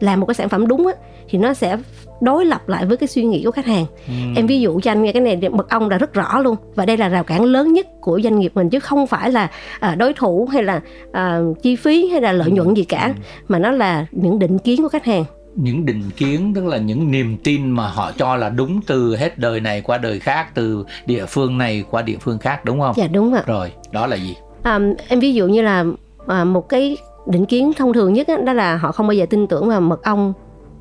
làm 0.00 0.20
một 0.20 0.26
cái 0.26 0.34
sản 0.34 0.48
phẩm 0.48 0.66
đúng 0.66 0.86
á 0.86 0.92
thì 1.28 1.38
nó 1.38 1.54
sẽ 1.54 1.76
đối 2.22 2.44
lập 2.44 2.68
lại 2.68 2.86
với 2.86 2.96
cái 2.96 3.08
suy 3.08 3.24
nghĩ 3.24 3.42
của 3.44 3.50
khách 3.50 3.66
hàng. 3.66 3.86
Ừ. 4.06 4.12
em 4.36 4.46
ví 4.46 4.60
dụ 4.60 4.80
cho 4.80 4.90
anh 4.90 5.02
nghe 5.02 5.12
cái 5.12 5.22
này 5.22 5.48
mật 5.52 5.70
ong 5.70 5.88
là 5.88 5.98
rất 5.98 6.14
rõ 6.14 6.40
luôn. 6.40 6.56
Và 6.74 6.86
đây 6.86 6.96
là 6.96 7.08
rào 7.08 7.24
cản 7.24 7.44
lớn 7.44 7.72
nhất 7.72 7.86
của 8.00 8.20
doanh 8.24 8.38
nghiệp 8.38 8.52
mình 8.54 8.70
chứ 8.70 8.80
không 8.80 9.06
phải 9.06 9.32
là 9.32 9.50
à, 9.80 9.94
đối 9.94 10.12
thủ 10.12 10.48
hay 10.52 10.62
là 10.62 10.80
à, 11.12 11.40
chi 11.62 11.76
phí 11.76 12.08
hay 12.08 12.20
là 12.20 12.32
lợi 12.32 12.50
nhuận 12.50 12.68
ừ. 12.68 12.74
gì 12.74 12.84
cả 12.84 13.06
ừ. 13.06 13.22
mà 13.48 13.58
nó 13.58 13.70
là 13.70 14.06
những 14.12 14.38
định 14.38 14.58
kiến 14.58 14.82
của 14.82 14.88
khách 14.88 15.04
hàng. 15.04 15.24
Những 15.54 15.86
định 15.86 16.02
kiến 16.16 16.52
tức 16.54 16.64
là 16.64 16.78
những 16.78 17.10
niềm 17.10 17.36
tin 17.44 17.70
mà 17.70 17.88
họ 17.88 18.12
cho 18.18 18.36
là 18.36 18.48
đúng 18.48 18.80
từ 18.86 19.16
hết 19.16 19.38
đời 19.38 19.60
này 19.60 19.80
qua 19.80 19.98
đời 19.98 20.18
khác 20.18 20.54
từ 20.54 20.84
địa 21.06 21.26
phương 21.26 21.58
này 21.58 21.84
qua 21.90 22.02
địa 22.02 22.16
phương 22.20 22.38
khác 22.38 22.64
đúng 22.64 22.80
không? 22.80 22.94
Dạ 22.96 23.06
đúng 23.06 23.34
ạ. 23.34 23.42
Rồi 23.46 23.72
đó 23.92 24.06
là 24.06 24.16
gì? 24.16 24.36
À, 24.62 24.78
em 25.08 25.20
ví 25.20 25.34
dụ 25.34 25.48
như 25.48 25.62
là 25.62 25.84
à, 26.26 26.44
một 26.44 26.68
cái 26.68 26.96
định 27.26 27.46
kiến 27.46 27.72
thông 27.76 27.92
thường 27.92 28.12
nhất 28.12 28.28
đó, 28.28 28.36
đó 28.36 28.52
là 28.52 28.76
họ 28.76 28.92
không 28.92 29.06
bao 29.06 29.14
giờ 29.14 29.26
tin 29.30 29.46
tưởng 29.46 29.68
vào 29.68 29.80
mật 29.80 30.02
ong 30.02 30.32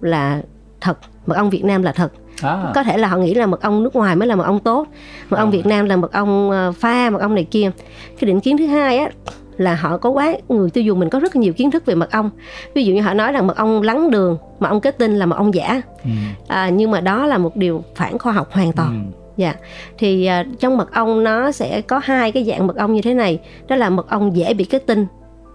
là 0.02 0.42
thật 0.82 0.98
mật 1.32 1.38
ong 1.38 1.50
Việt 1.50 1.66
Nam 1.66 1.84
là 1.84 1.92
thật 1.92 2.12
à. 2.42 2.72
có 2.76 2.84
thể 2.84 2.98
là 2.98 3.08
họ 3.08 3.18
nghĩ 3.18 3.34
là 3.34 3.46
mật 3.46 3.62
ong 3.62 3.84
nước 3.84 3.96
ngoài 3.96 4.16
mới 4.16 4.28
là 4.28 4.36
mật 4.36 4.44
ong 4.44 4.60
tốt 4.60 4.88
mật 5.30 5.38
ong 5.38 5.50
à. 5.50 5.52
Việt 5.52 5.66
Nam 5.66 5.86
là 5.86 5.96
mật 5.96 6.12
ong 6.12 6.52
ờ, 6.52 6.72
pha 6.72 7.10
mật 7.10 7.22
ong 7.22 7.36
này 7.36 7.44
kia 7.44 7.72
cái 8.20 8.28
định 8.28 8.40
kiến 8.40 8.58
thứ 8.58 8.66
hai 8.66 8.98
á 8.98 9.10
là 9.58 9.76
họ 9.76 9.98
có 9.98 10.10
quá 10.10 10.34
người 10.50 10.70
tiêu 10.70 10.84
dùng 10.84 11.00
mình 11.00 11.10
có 11.10 11.20
rất 11.20 11.36
nhiều 11.36 11.54
kiến 11.54 11.72
thức 11.72 11.86
về 11.86 11.96
mật 11.96 12.12
ong 12.12 12.30
ví 12.74 12.86
dụ 12.86 12.94
như 12.94 13.02
họ 13.02 13.14
nói 13.14 13.32
rằng 13.32 13.48
mật 13.48 13.58
ong 13.58 13.82
lắng 13.82 14.12
đường 14.12 14.38
mật 14.60 14.68
ong 14.70 14.82
kết 14.82 14.98
tinh 14.98 15.20
là 15.20 15.26
mật 15.26 15.36
ong 15.36 15.54
giả 15.54 15.82
ừ. 16.04 16.10
à, 16.48 16.70
nhưng 16.70 16.92
mà 16.92 17.02
đó 17.02 17.26
là 17.26 17.38
một 17.38 17.56
điều 17.56 17.84
phản 17.96 18.18
khoa 18.18 18.34
học 18.34 18.52
hoàn 18.52 18.72
toàn 18.72 19.12
ừ. 19.12 19.18
Dạ, 19.38 19.56
thì 19.98 20.30
uh, 20.42 20.60
trong 20.60 20.78
mật 20.78 20.92
ong 20.94 21.24
nó 21.24 21.52
sẽ 21.52 21.82
có 21.82 22.02
hai 22.04 22.32
cái 22.32 22.44
dạng 22.44 22.68
mật 22.68 22.78
ong 22.78 22.94
như 22.94 23.02
thế 23.02 23.14
này, 23.14 23.40
đó 23.68 23.76
là 23.76 23.90
mật 23.90 24.10
ong 24.10 24.36
dễ 24.36 24.54
bị 24.54 24.64
kết 24.64 24.84
tinh 24.88 25.06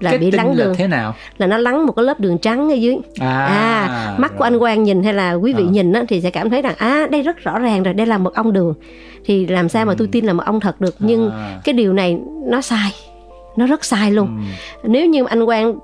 là 0.01 0.11
cái 0.11 0.19
bị 0.19 0.31
lắng 0.31 0.57
đường 0.57 0.75
thế 0.77 0.87
nào 0.87 1.15
là 1.39 1.47
nó 1.47 1.59
lắng 1.59 1.87
một 1.87 1.93
cái 1.93 2.05
lớp 2.05 2.21
đường 2.21 2.39
trắng 2.39 2.71
ở 2.73 2.75
dưới 2.75 2.97
à, 3.21 3.45
à 3.45 4.15
mắt 4.19 4.31
rồi. 4.31 4.39
của 4.39 4.45
anh 4.45 4.59
Quang 4.59 4.83
nhìn 4.83 5.03
hay 5.03 5.15
là 5.15 5.33
quý 5.33 5.53
vị 5.53 5.65
à. 5.67 5.71
nhìn 5.71 5.93
á, 5.93 6.03
thì 6.09 6.21
sẽ 6.21 6.31
cảm 6.31 6.51
thấy 6.51 6.63
rằng 6.63 6.75
à 6.79 7.07
đây 7.11 7.23
rất 7.23 7.37
rõ 7.37 7.59
ràng 7.59 7.83
rồi 7.83 7.95
đây 7.95 8.07
là 8.07 8.19
mật 8.19 8.35
ong 8.35 8.53
đường 8.53 8.75
thì 9.25 9.47
làm 9.47 9.69
sao 9.69 9.85
mà 9.85 9.95
tôi 9.99 10.07
ừ. 10.07 10.11
tin 10.13 10.25
là 10.25 10.33
mật 10.33 10.47
ong 10.47 10.61
thật 10.61 10.81
được 10.81 10.95
nhưng 10.99 11.31
à. 11.31 11.61
cái 11.65 11.73
điều 11.73 11.93
này 11.93 12.19
nó 12.47 12.61
sai 12.61 12.91
nó 13.57 13.67
rất 13.67 13.85
sai 13.85 14.11
luôn 14.11 14.27
ừ. 14.27 14.89
nếu 14.89 15.07
như 15.07 15.25
anh 15.25 15.47
Quang 15.47 15.79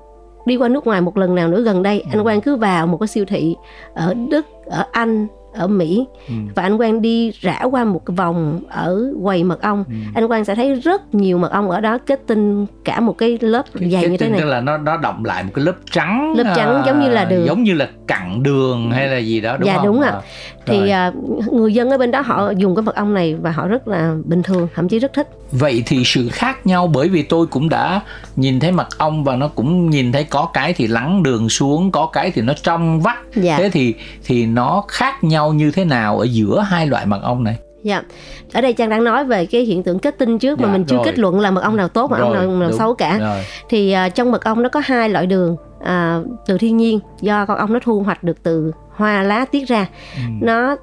đi 0.45 0.55
qua 0.55 0.69
nước 0.69 0.87
ngoài 0.87 1.01
một 1.01 1.17
lần 1.17 1.35
nào 1.35 1.47
nữa 1.47 1.61
gần 1.61 1.83
đây 1.83 1.99
ừ. 1.99 2.07
anh 2.11 2.23
Quang 2.23 2.41
cứ 2.41 2.55
vào 2.55 2.87
một 2.87 2.97
cái 2.97 3.07
siêu 3.07 3.25
thị 3.25 3.55
ở 3.93 4.13
Đức 4.29 4.45
ở 4.65 4.85
Anh 4.91 5.27
ở 5.53 5.67
Mỹ 5.67 6.05
ừ. 6.27 6.33
và 6.55 6.63
anh 6.63 6.77
Quang 6.77 7.01
đi 7.01 7.31
rã 7.41 7.59
qua 7.71 7.83
một 7.83 8.05
cái 8.05 8.15
vòng 8.15 8.59
ở 8.69 9.13
quầy 9.23 9.43
mật 9.43 9.61
ong 9.61 9.83
ừ. 9.87 9.95
anh 10.15 10.27
Quang 10.27 10.45
sẽ 10.45 10.55
thấy 10.55 10.75
rất 10.75 11.15
nhiều 11.15 11.37
mật 11.37 11.51
ong 11.51 11.69
ở 11.69 11.81
đó 11.81 11.97
kết 11.97 12.21
tinh 12.27 12.65
cả 12.83 12.99
một 12.99 13.17
cái 13.17 13.37
lớp 13.41 13.63
cái, 13.79 13.89
dày 13.91 14.07
như 14.09 14.17
thế 14.17 14.29
này 14.29 14.39
tức 14.39 14.45
là 14.45 14.61
nó 14.61 14.77
nó 14.77 14.97
động 14.97 15.25
lại 15.25 15.43
một 15.43 15.51
cái 15.53 15.65
lớp 15.65 15.75
trắng 15.91 16.33
lớp 16.37 16.53
trắng 16.55 16.75
à, 16.75 16.83
giống 16.85 17.01
như 17.01 17.09
là 17.09 17.25
đường 17.25 17.45
giống 17.45 17.63
như 17.63 17.73
là 17.73 17.89
cặn 18.07 18.43
đường 18.43 18.91
hay 18.91 19.07
là 19.07 19.17
gì 19.17 19.41
đó 19.41 19.57
đúng 19.57 19.67
dạ, 19.67 19.75
không? 19.75 19.85
đúng 19.85 20.01
ạ 20.01 20.11
à. 20.11 20.21
thì 20.65 20.89
à, 20.89 21.11
người 21.51 21.73
dân 21.73 21.89
ở 21.89 21.97
bên 21.97 22.11
đó 22.11 22.21
họ 22.21 22.51
dùng 22.57 22.75
cái 22.75 22.83
mật 22.83 22.95
ong 22.95 23.13
này 23.13 23.35
và 23.35 23.51
họ 23.51 23.67
rất 23.67 23.87
là 23.87 24.15
bình 24.25 24.43
thường 24.43 24.67
thậm 24.75 24.89
chí 24.89 24.99
rất 24.99 25.13
thích 25.13 25.27
vậy 25.51 25.83
thì 25.85 26.03
sự 26.05 26.29
khác 26.31 26.67
nhau 26.67 26.87
bởi 26.87 27.09
vì 27.09 27.23
tôi 27.23 27.45
cũng 27.47 27.69
đã 27.69 28.01
nhìn 28.35 28.59
thấy 28.59 28.71
mật 28.71 28.97
ong 28.97 29.23
và 29.23 29.35
nó 29.35 29.47
cũng 29.47 29.89
nhìn 29.89 30.11
thấy 30.11 30.23
có 30.23 30.49
cái 30.53 30.73
thì 30.73 30.87
lắng 30.87 31.23
đường 31.23 31.49
xuống 31.49 31.91
có 31.91 32.05
cái 32.05 32.31
thì 32.31 32.41
nó 32.41 32.53
trong 32.63 33.01
vắt 33.01 33.17
dạ. 33.35 33.57
thế 33.57 33.69
thì 33.69 33.93
thì 34.23 34.45
nó 34.45 34.83
khác 34.87 35.23
nhau 35.23 35.42
như 35.51 35.71
thế 35.71 35.85
nào 35.85 36.19
ở 36.19 36.23
giữa 36.23 36.59
hai 36.59 36.87
loại 36.87 37.05
mật 37.05 37.19
ong 37.23 37.43
này 37.43 37.57
Dạ. 37.83 38.03
Ở 38.53 38.61
đây 38.61 38.73
Trang 38.73 38.89
đang 38.89 39.03
nói 39.03 39.25
về 39.25 39.45
cái 39.45 39.61
hiện 39.61 39.83
tượng 39.83 39.99
kết 39.99 40.17
tinh 40.17 40.39
trước 40.39 40.59
dạ, 40.59 40.65
mà 40.65 40.73
mình 40.73 40.85
chưa 40.85 40.95
rồi. 40.95 41.05
kết 41.05 41.19
luận 41.19 41.39
là 41.39 41.51
mật 41.51 41.61
ong 41.61 41.75
nào 41.75 41.87
tốt 41.87 42.11
mật 42.11 42.17
ong 42.19 42.33
nào, 42.33 42.47
nào 42.47 42.71
xấu 42.71 42.93
cả. 42.93 43.17
Rồi. 43.19 43.43
Thì 43.69 43.95
uh, 44.07 44.15
trong 44.15 44.31
mật 44.31 44.43
ong 44.43 44.63
nó 44.63 44.69
có 44.69 44.81
hai 44.85 45.09
loại 45.09 45.25
đường 45.27 45.55
uh, 45.83 46.27
từ 46.45 46.57
thiên 46.57 46.77
nhiên 46.77 46.99
do 47.21 47.45
con 47.45 47.57
ong 47.57 47.73
nó 47.73 47.79
thu 47.83 47.99
hoạch 47.99 48.23
được 48.23 48.43
từ 48.43 48.71
hoa 48.95 49.23
lá 49.23 49.45
tiết 49.45 49.67
ra 49.67 49.87
ừ. 50.15 50.21
nó 50.41 50.75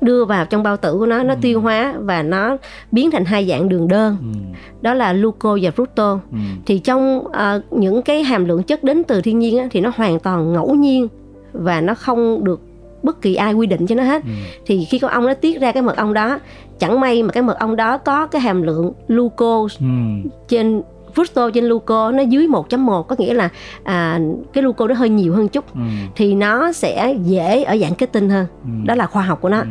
đưa 0.00 0.24
vào 0.24 0.44
trong 0.44 0.62
bao 0.62 0.76
tử 0.76 0.98
của 0.98 1.06
nó 1.06 1.22
nó 1.22 1.34
ừ. 1.34 1.38
tiêu 1.42 1.60
hóa 1.60 1.94
và 1.98 2.22
nó 2.22 2.56
biến 2.92 3.10
thành 3.10 3.24
hai 3.24 3.46
dạng 3.46 3.68
đường 3.68 3.88
đơn 3.88 4.16
ừ. 4.20 4.40
đó 4.82 4.94
là 4.94 5.12
gluco 5.12 5.58
và 5.62 5.70
fructose 5.76 6.18
ừ. 6.32 6.38
thì 6.66 6.78
trong 6.78 7.18
uh, 7.26 7.72
những 7.72 8.02
cái 8.02 8.22
hàm 8.22 8.44
lượng 8.44 8.62
chất 8.62 8.84
đến 8.84 9.04
từ 9.04 9.20
thiên 9.20 9.38
nhiên 9.38 9.58
á, 9.58 9.68
thì 9.70 9.80
nó 9.80 9.92
hoàn 9.96 10.20
toàn 10.20 10.52
ngẫu 10.52 10.74
nhiên 10.74 11.08
và 11.52 11.80
nó 11.80 11.94
không 11.94 12.44
được 12.44 12.60
bất 13.04 13.22
kỳ 13.22 13.34
ai 13.34 13.54
quy 13.54 13.66
định 13.66 13.86
cho 13.86 13.94
nó 13.94 14.02
hết 14.02 14.22
ừ. 14.22 14.30
thì 14.66 14.84
khi 14.84 14.98
con 14.98 15.10
ong 15.10 15.26
nó 15.26 15.34
tiết 15.34 15.60
ra 15.60 15.72
cái 15.72 15.82
mật 15.82 15.96
ong 15.96 16.14
đó 16.14 16.38
chẳng 16.78 17.00
may 17.00 17.22
mà 17.22 17.32
cái 17.32 17.42
mật 17.42 17.58
ong 17.58 17.76
đó 17.76 17.98
có 17.98 18.26
cái 18.26 18.40
hàm 18.40 18.62
lượng 18.62 18.92
glucose 19.08 19.76
ừ. 19.80 19.86
trên 20.48 20.82
fructose 21.14 21.50
trên 21.50 21.64
gluco 21.64 22.10
nó 22.10 22.22
dưới 22.22 22.46
1.1 22.46 23.02
có 23.02 23.16
nghĩa 23.18 23.34
là 23.34 23.48
à, 23.84 24.20
cái 24.52 24.62
gluco 24.62 24.86
nó 24.86 24.94
hơi 24.94 25.08
nhiều 25.08 25.34
hơn 25.34 25.48
chút 25.48 25.74
ừ. 25.74 25.80
thì 26.16 26.34
nó 26.34 26.72
sẽ 26.72 27.16
dễ 27.24 27.62
ở 27.62 27.76
dạng 27.76 27.94
kết 27.94 28.12
tinh 28.12 28.30
hơn 28.30 28.46
ừ. 28.64 28.70
đó 28.84 28.94
là 28.94 29.06
khoa 29.06 29.22
học 29.22 29.40
của 29.40 29.48
nó 29.48 29.60
ừ. 29.60 29.66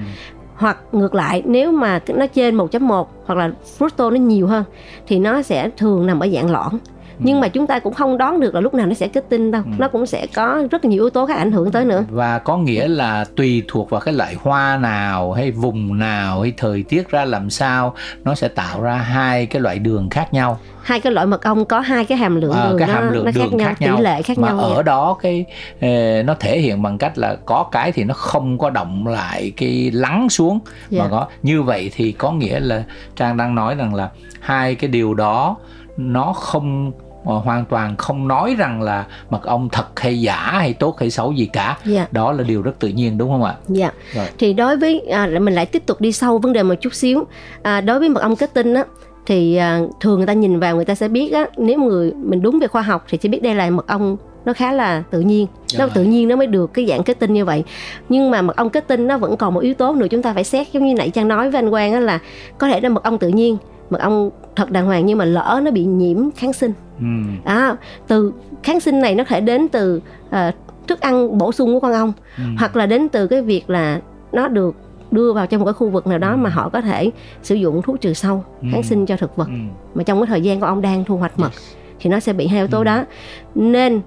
hoặc 0.55 0.77
ngược 0.91 1.15
lại 1.15 1.43
nếu 1.45 1.71
mà 1.71 1.99
nó 2.07 2.27
trên 2.27 2.57
1.1 2.57 3.05
hoặc 3.25 3.35
là 3.35 3.51
fructose 3.79 4.09
nó 4.09 4.17
nhiều 4.17 4.47
hơn 4.47 4.63
thì 5.07 5.19
nó 5.19 5.41
sẽ 5.41 5.69
thường 5.77 6.07
nằm 6.07 6.19
ở 6.19 6.27
dạng 6.27 6.51
lõn 6.51 6.71
nhưng 7.19 7.39
mà 7.39 7.47
chúng 7.47 7.67
ta 7.67 7.79
cũng 7.79 7.93
không 7.93 8.17
đoán 8.17 8.39
được 8.39 8.55
là 8.55 8.61
lúc 8.61 8.73
nào 8.73 8.87
nó 8.87 8.93
sẽ 8.93 9.07
kết 9.07 9.25
tinh 9.29 9.51
đâu 9.51 9.61
ừ. 9.65 9.71
nó 9.77 9.87
cũng 9.87 10.05
sẽ 10.05 10.27
có 10.35 10.63
rất 10.71 10.85
nhiều 10.85 11.03
yếu 11.03 11.09
tố 11.09 11.25
khác 11.25 11.37
ảnh 11.37 11.51
hưởng 11.51 11.71
tới 11.71 11.85
nữa 11.85 12.05
và 12.09 12.39
có 12.39 12.57
nghĩa 12.57 12.87
là 12.87 13.25
tùy 13.35 13.63
thuộc 13.67 13.89
vào 13.89 14.01
cái 14.01 14.13
loại 14.13 14.35
hoa 14.39 14.77
nào 14.77 15.31
hay 15.31 15.51
vùng 15.51 15.99
nào 15.99 16.41
hay 16.41 16.53
thời 16.57 16.83
tiết 16.83 17.09
ra 17.09 17.25
làm 17.25 17.49
sao 17.49 17.95
nó 18.23 18.35
sẽ 18.35 18.47
tạo 18.47 18.81
ra 18.81 18.95
hai 18.95 19.45
cái 19.45 19.61
loại 19.61 19.79
đường 19.79 20.09
khác 20.09 20.33
nhau 20.33 20.59
hai 20.83 20.99
cái 20.99 21.13
loại 21.13 21.25
mật 21.25 21.43
ong 21.43 21.65
có 21.65 21.79
hai 21.79 22.05
cái 22.05 22.17
hàm 22.17 22.41
lượng 22.41 22.51
à, 22.51 22.65
đường 22.69 22.79
cái 22.79 22.87
hàm 22.87 23.13
lượng 23.13 23.25
nó, 23.25 23.31
đường 23.31 23.49
khác 23.49 23.57
nhau, 23.57 23.67
khác 23.67 23.81
nhau 23.81 23.97
tỷ 23.97 24.03
lệ 24.03 24.21
khác 24.21 24.37
mà 24.37 24.47
nhau 24.47 24.59
ở 24.59 24.83
đó 24.83 25.17
cái 25.21 25.45
nó 26.23 26.35
thể 26.39 26.59
hiện 26.59 26.81
bằng 26.81 26.97
cách 26.97 27.17
là 27.17 27.35
có 27.45 27.63
cái 27.71 27.91
thì 27.91 28.03
nó 28.03 28.13
không 28.13 28.57
có 28.57 28.69
động 28.69 29.07
lại 29.07 29.51
cái 29.57 29.91
lắng 29.93 30.29
xuống 30.29 30.59
yeah. 30.91 30.91
mà 30.91 31.05
dạ. 31.05 31.07
có 31.11 31.27
như 31.43 31.61
vậy 31.61 31.91
thì 31.95 32.11
có 32.11 32.31
nghĩa 32.31 32.59
là 32.59 32.83
trang 33.15 33.37
đang 33.37 33.55
nói 33.55 33.75
rằng 33.75 33.95
là 33.95 34.09
hai 34.39 34.75
cái 34.75 34.89
điều 34.89 35.13
đó 35.13 35.57
nó 35.97 36.33
không 36.33 36.91
mà 37.25 37.33
hoàn 37.33 37.65
toàn 37.65 37.95
không 37.97 38.27
nói 38.27 38.55
rằng 38.57 38.81
là 38.81 39.05
mật 39.29 39.43
ong 39.43 39.69
thật 39.71 39.99
hay 39.99 40.21
giả 40.21 40.35
hay 40.35 40.73
tốt 40.73 40.99
hay 40.99 41.09
xấu 41.09 41.31
gì 41.31 41.49
cả 41.53 41.65
yeah. 41.65 41.79
Dạ. 41.85 42.07
đó 42.11 42.31
là 42.31 42.43
điều 42.43 42.61
rất 42.61 42.79
tự 42.79 42.87
nhiên 42.87 43.17
đúng 43.17 43.29
không 43.29 43.43
ạ 43.43 43.55
dạ 43.67 43.91
Rồi. 44.13 44.27
thì 44.39 44.53
đối 44.53 44.77
với 44.77 44.99
à, 44.99 45.29
mình 45.41 45.53
lại 45.53 45.65
tiếp 45.65 45.83
tục 45.85 46.01
đi 46.01 46.11
sâu 46.11 46.37
vấn 46.37 46.53
đề 46.53 46.63
một 46.63 46.75
chút 46.81 46.93
xíu 46.93 47.23
à, 47.63 47.81
đối 47.81 47.99
với 47.99 48.09
mật 48.09 48.21
ong 48.21 48.35
kết 48.35 48.53
tinh 48.53 48.73
á 48.73 48.83
thì 49.25 49.55
à, 49.55 49.79
thường 49.99 50.17
người 50.17 50.27
ta 50.27 50.33
nhìn 50.33 50.59
vào 50.59 50.75
người 50.75 50.85
ta 50.85 50.95
sẽ 50.95 51.07
biết 51.07 51.33
á 51.33 51.45
nếu 51.57 51.79
người 51.79 52.13
mình 52.13 52.41
đúng 52.41 52.59
về 52.59 52.67
khoa 52.67 52.81
học 52.81 53.05
thì 53.09 53.17
sẽ 53.21 53.29
biết 53.29 53.43
đây 53.43 53.55
là 53.55 53.69
mật 53.69 53.87
ong 53.87 54.17
nó 54.45 54.53
khá 54.53 54.71
là 54.71 55.03
tự 55.11 55.21
nhiên 55.21 55.47
Rồi. 55.67 55.79
nó 55.79 55.93
tự 55.93 56.03
nhiên 56.03 56.27
nó 56.27 56.35
mới 56.35 56.47
được 56.47 56.73
cái 56.73 56.85
dạng 56.85 57.03
kết 57.03 57.19
tinh 57.19 57.33
như 57.33 57.45
vậy 57.45 57.63
nhưng 58.09 58.31
mà 58.31 58.41
mật 58.41 58.55
ong 58.55 58.69
kết 58.69 58.87
tinh 58.87 59.07
nó 59.07 59.17
vẫn 59.17 59.37
còn 59.37 59.53
một 59.53 59.59
yếu 59.59 59.73
tố 59.73 59.93
nữa 59.93 60.07
chúng 60.07 60.21
ta 60.21 60.33
phải 60.33 60.43
xét 60.43 60.67
giống 60.71 60.85
như 60.85 60.93
nãy 60.93 61.09
trang 61.09 61.27
nói 61.27 61.51
với 61.51 61.59
anh 61.59 61.69
quang 61.69 61.93
á 61.93 61.99
là 61.99 62.19
có 62.57 62.67
thể 62.67 62.79
là 62.81 62.89
mật 62.89 63.03
ong 63.03 63.17
tự 63.17 63.27
nhiên 63.27 63.57
mật 63.89 64.01
ong 64.01 64.29
thật 64.55 64.71
đàng 64.71 64.85
hoàng 64.85 65.05
nhưng 65.05 65.17
mà 65.17 65.25
lỡ 65.25 65.61
nó 65.63 65.71
bị 65.71 65.85
nhiễm 65.85 66.31
kháng 66.31 66.53
sinh 66.53 66.73
ừ. 66.99 67.05
à, 67.45 67.75
từ 68.07 68.33
kháng 68.63 68.79
sinh 68.79 69.01
này 69.01 69.15
nó 69.15 69.23
thể 69.23 69.41
đến 69.41 69.67
từ 69.67 70.01
uh, 70.29 70.35
thức 70.87 71.01
ăn 71.01 71.37
bổ 71.37 71.51
sung 71.51 71.73
của 71.73 71.79
con 71.79 71.93
ong 71.93 72.13
ừ. 72.37 72.43
hoặc 72.57 72.75
là 72.75 72.85
đến 72.85 73.09
từ 73.09 73.27
cái 73.27 73.41
việc 73.41 73.69
là 73.69 74.01
nó 74.31 74.47
được 74.47 74.75
đưa 75.11 75.33
vào 75.33 75.47
trong 75.47 75.59
một 75.59 75.65
cái 75.65 75.73
khu 75.73 75.89
vực 75.89 76.07
nào 76.07 76.17
đó 76.17 76.31
ừ. 76.31 76.35
mà 76.35 76.49
họ 76.49 76.69
có 76.69 76.81
thể 76.81 77.11
sử 77.43 77.55
dụng 77.55 77.81
thuốc 77.81 78.01
trừ 78.01 78.13
sâu 78.13 78.43
ừ. 78.61 78.67
kháng 78.71 78.83
sinh 78.83 79.05
cho 79.05 79.17
thực 79.17 79.35
vật 79.35 79.47
ừ. 79.47 79.53
mà 79.95 80.03
trong 80.03 80.19
cái 80.19 80.27
thời 80.27 80.41
gian 80.41 80.59
con 80.59 80.69
ong 80.69 80.81
đang 80.81 81.05
thu 81.05 81.17
hoạch 81.17 81.39
mật 81.39 81.51
yes. 81.51 81.61
thì 81.99 82.09
nó 82.09 82.19
sẽ 82.19 82.33
bị 82.33 82.47
hai 82.47 82.59
yếu 82.59 82.67
tố 82.67 82.77
ừ. 82.77 82.83
đó 82.83 83.03
nên 83.55 84.01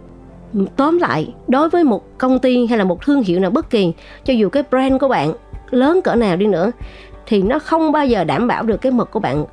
tóm 0.76 0.98
lại 0.98 1.34
đối 1.48 1.68
với 1.68 1.84
một 1.84 2.18
công 2.18 2.38
ty 2.38 2.66
hay 2.66 2.78
là 2.78 2.84
một 2.84 3.02
thương 3.02 3.22
hiệu 3.22 3.40
nào 3.40 3.50
bất 3.50 3.70
kỳ 3.70 3.92
cho 4.24 4.32
dù 4.32 4.48
cái 4.48 4.62
brand 4.70 5.00
của 5.00 5.08
bạn 5.08 5.32
lớn 5.70 6.00
cỡ 6.04 6.14
nào 6.14 6.36
đi 6.36 6.46
nữa 6.46 6.70
thì 7.26 7.42
nó 7.42 7.58
không 7.58 7.92
bao 7.92 8.06
giờ 8.06 8.24
đảm 8.24 8.46
bảo 8.46 8.62
được 8.62 8.76
cái 8.76 8.92
mật 8.92 9.10
của 9.10 9.20
bạn 9.20 9.44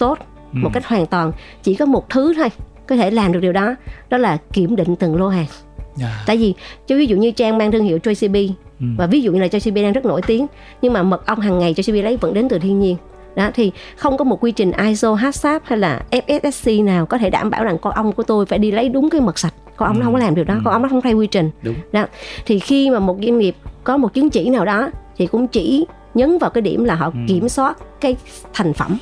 tốt 0.00 0.18
ừ. 0.52 0.58
một 0.62 0.70
cách 0.72 0.86
hoàn 0.86 1.06
toàn 1.06 1.32
chỉ 1.62 1.74
có 1.74 1.86
một 1.86 2.10
thứ 2.10 2.34
thôi 2.34 2.48
có 2.86 2.96
thể 2.96 3.10
làm 3.10 3.32
được 3.32 3.40
điều 3.40 3.52
đó 3.52 3.74
đó 4.08 4.18
là 4.18 4.38
kiểm 4.52 4.76
định 4.76 4.96
từng 4.96 5.16
lô 5.16 5.28
hàng 5.28 5.46
yeah. 5.46 5.50
Dạ. 5.96 6.24
tại 6.26 6.36
vì 6.36 6.54
cho 6.86 6.96
ví 6.96 7.06
dụ 7.06 7.16
như 7.16 7.30
trang 7.30 7.58
mang 7.58 7.72
thương 7.72 7.84
hiệu 7.84 7.98
Tracy 7.98 8.28
B 8.28 8.36
ừ. 8.80 8.86
và 8.96 9.06
ví 9.06 9.20
dụ 9.20 9.32
như 9.32 9.40
là 9.40 9.48
Tracy 9.48 9.70
B 9.70 9.76
đang 9.76 9.92
rất 9.92 10.04
nổi 10.04 10.22
tiếng 10.26 10.46
nhưng 10.82 10.92
mà 10.92 11.02
mật 11.02 11.26
ong 11.26 11.40
hàng 11.40 11.58
ngày 11.58 11.74
Tracy 11.74 11.92
B 11.92 12.04
lấy 12.04 12.16
vẫn 12.16 12.34
đến 12.34 12.48
từ 12.48 12.58
thiên 12.58 12.80
nhiên 12.80 12.96
đó 13.36 13.50
thì 13.54 13.72
không 13.96 14.16
có 14.16 14.24
một 14.24 14.44
quy 14.44 14.52
trình 14.52 14.72
ISO 14.72 15.14
HACCP 15.14 15.62
hay 15.64 15.78
là 15.78 16.02
FSSC 16.10 16.84
nào 16.84 17.06
có 17.06 17.18
thể 17.18 17.30
đảm 17.30 17.50
bảo 17.50 17.64
rằng 17.64 17.78
con 17.78 17.92
ong 17.92 18.12
của 18.12 18.22
tôi 18.22 18.46
phải 18.46 18.58
đi 18.58 18.70
lấy 18.70 18.88
đúng 18.88 19.10
cái 19.10 19.20
mật 19.20 19.38
sạch 19.38 19.54
con 19.76 19.88
ong 19.88 19.96
ừ. 19.96 20.00
nó 20.00 20.04
không 20.04 20.14
có 20.14 20.20
làm 20.20 20.34
điều 20.34 20.44
đó 20.44 20.54
ừ. 20.54 20.60
con 20.64 20.72
ong 20.72 20.82
nó 20.82 20.88
không 20.88 21.00
theo 21.00 21.16
quy 21.16 21.26
trình 21.26 21.50
đúng. 21.62 21.74
đó 21.92 22.06
thì 22.46 22.58
khi 22.58 22.90
mà 22.90 22.98
một 22.98 23.16
doanh 23.22 23.38
nghiệp 23.38 23.56
có 23.84 23.96
một 23.96 24.14
chứng 24.14 24.30
chỉ 24.30 24.48
nào 24.48 24.64
đó 24.64 24.90
thì 25.16 25.26
cũng 25.26 25.46
chỉ 25.46 25.86
nhấn 26.14 26.38
vào 26.38 26.50
cái 26.50 26.62
điểm 26.62 26.84
là 26.84 26.94
họ 26.94 27.06
ừ. 27.06 27.18
kiểm 27.28 27.48
soát 27.48 27.78
cái 28.00 28.16
thành 28.52 28.72
phẩm 28.72 28.98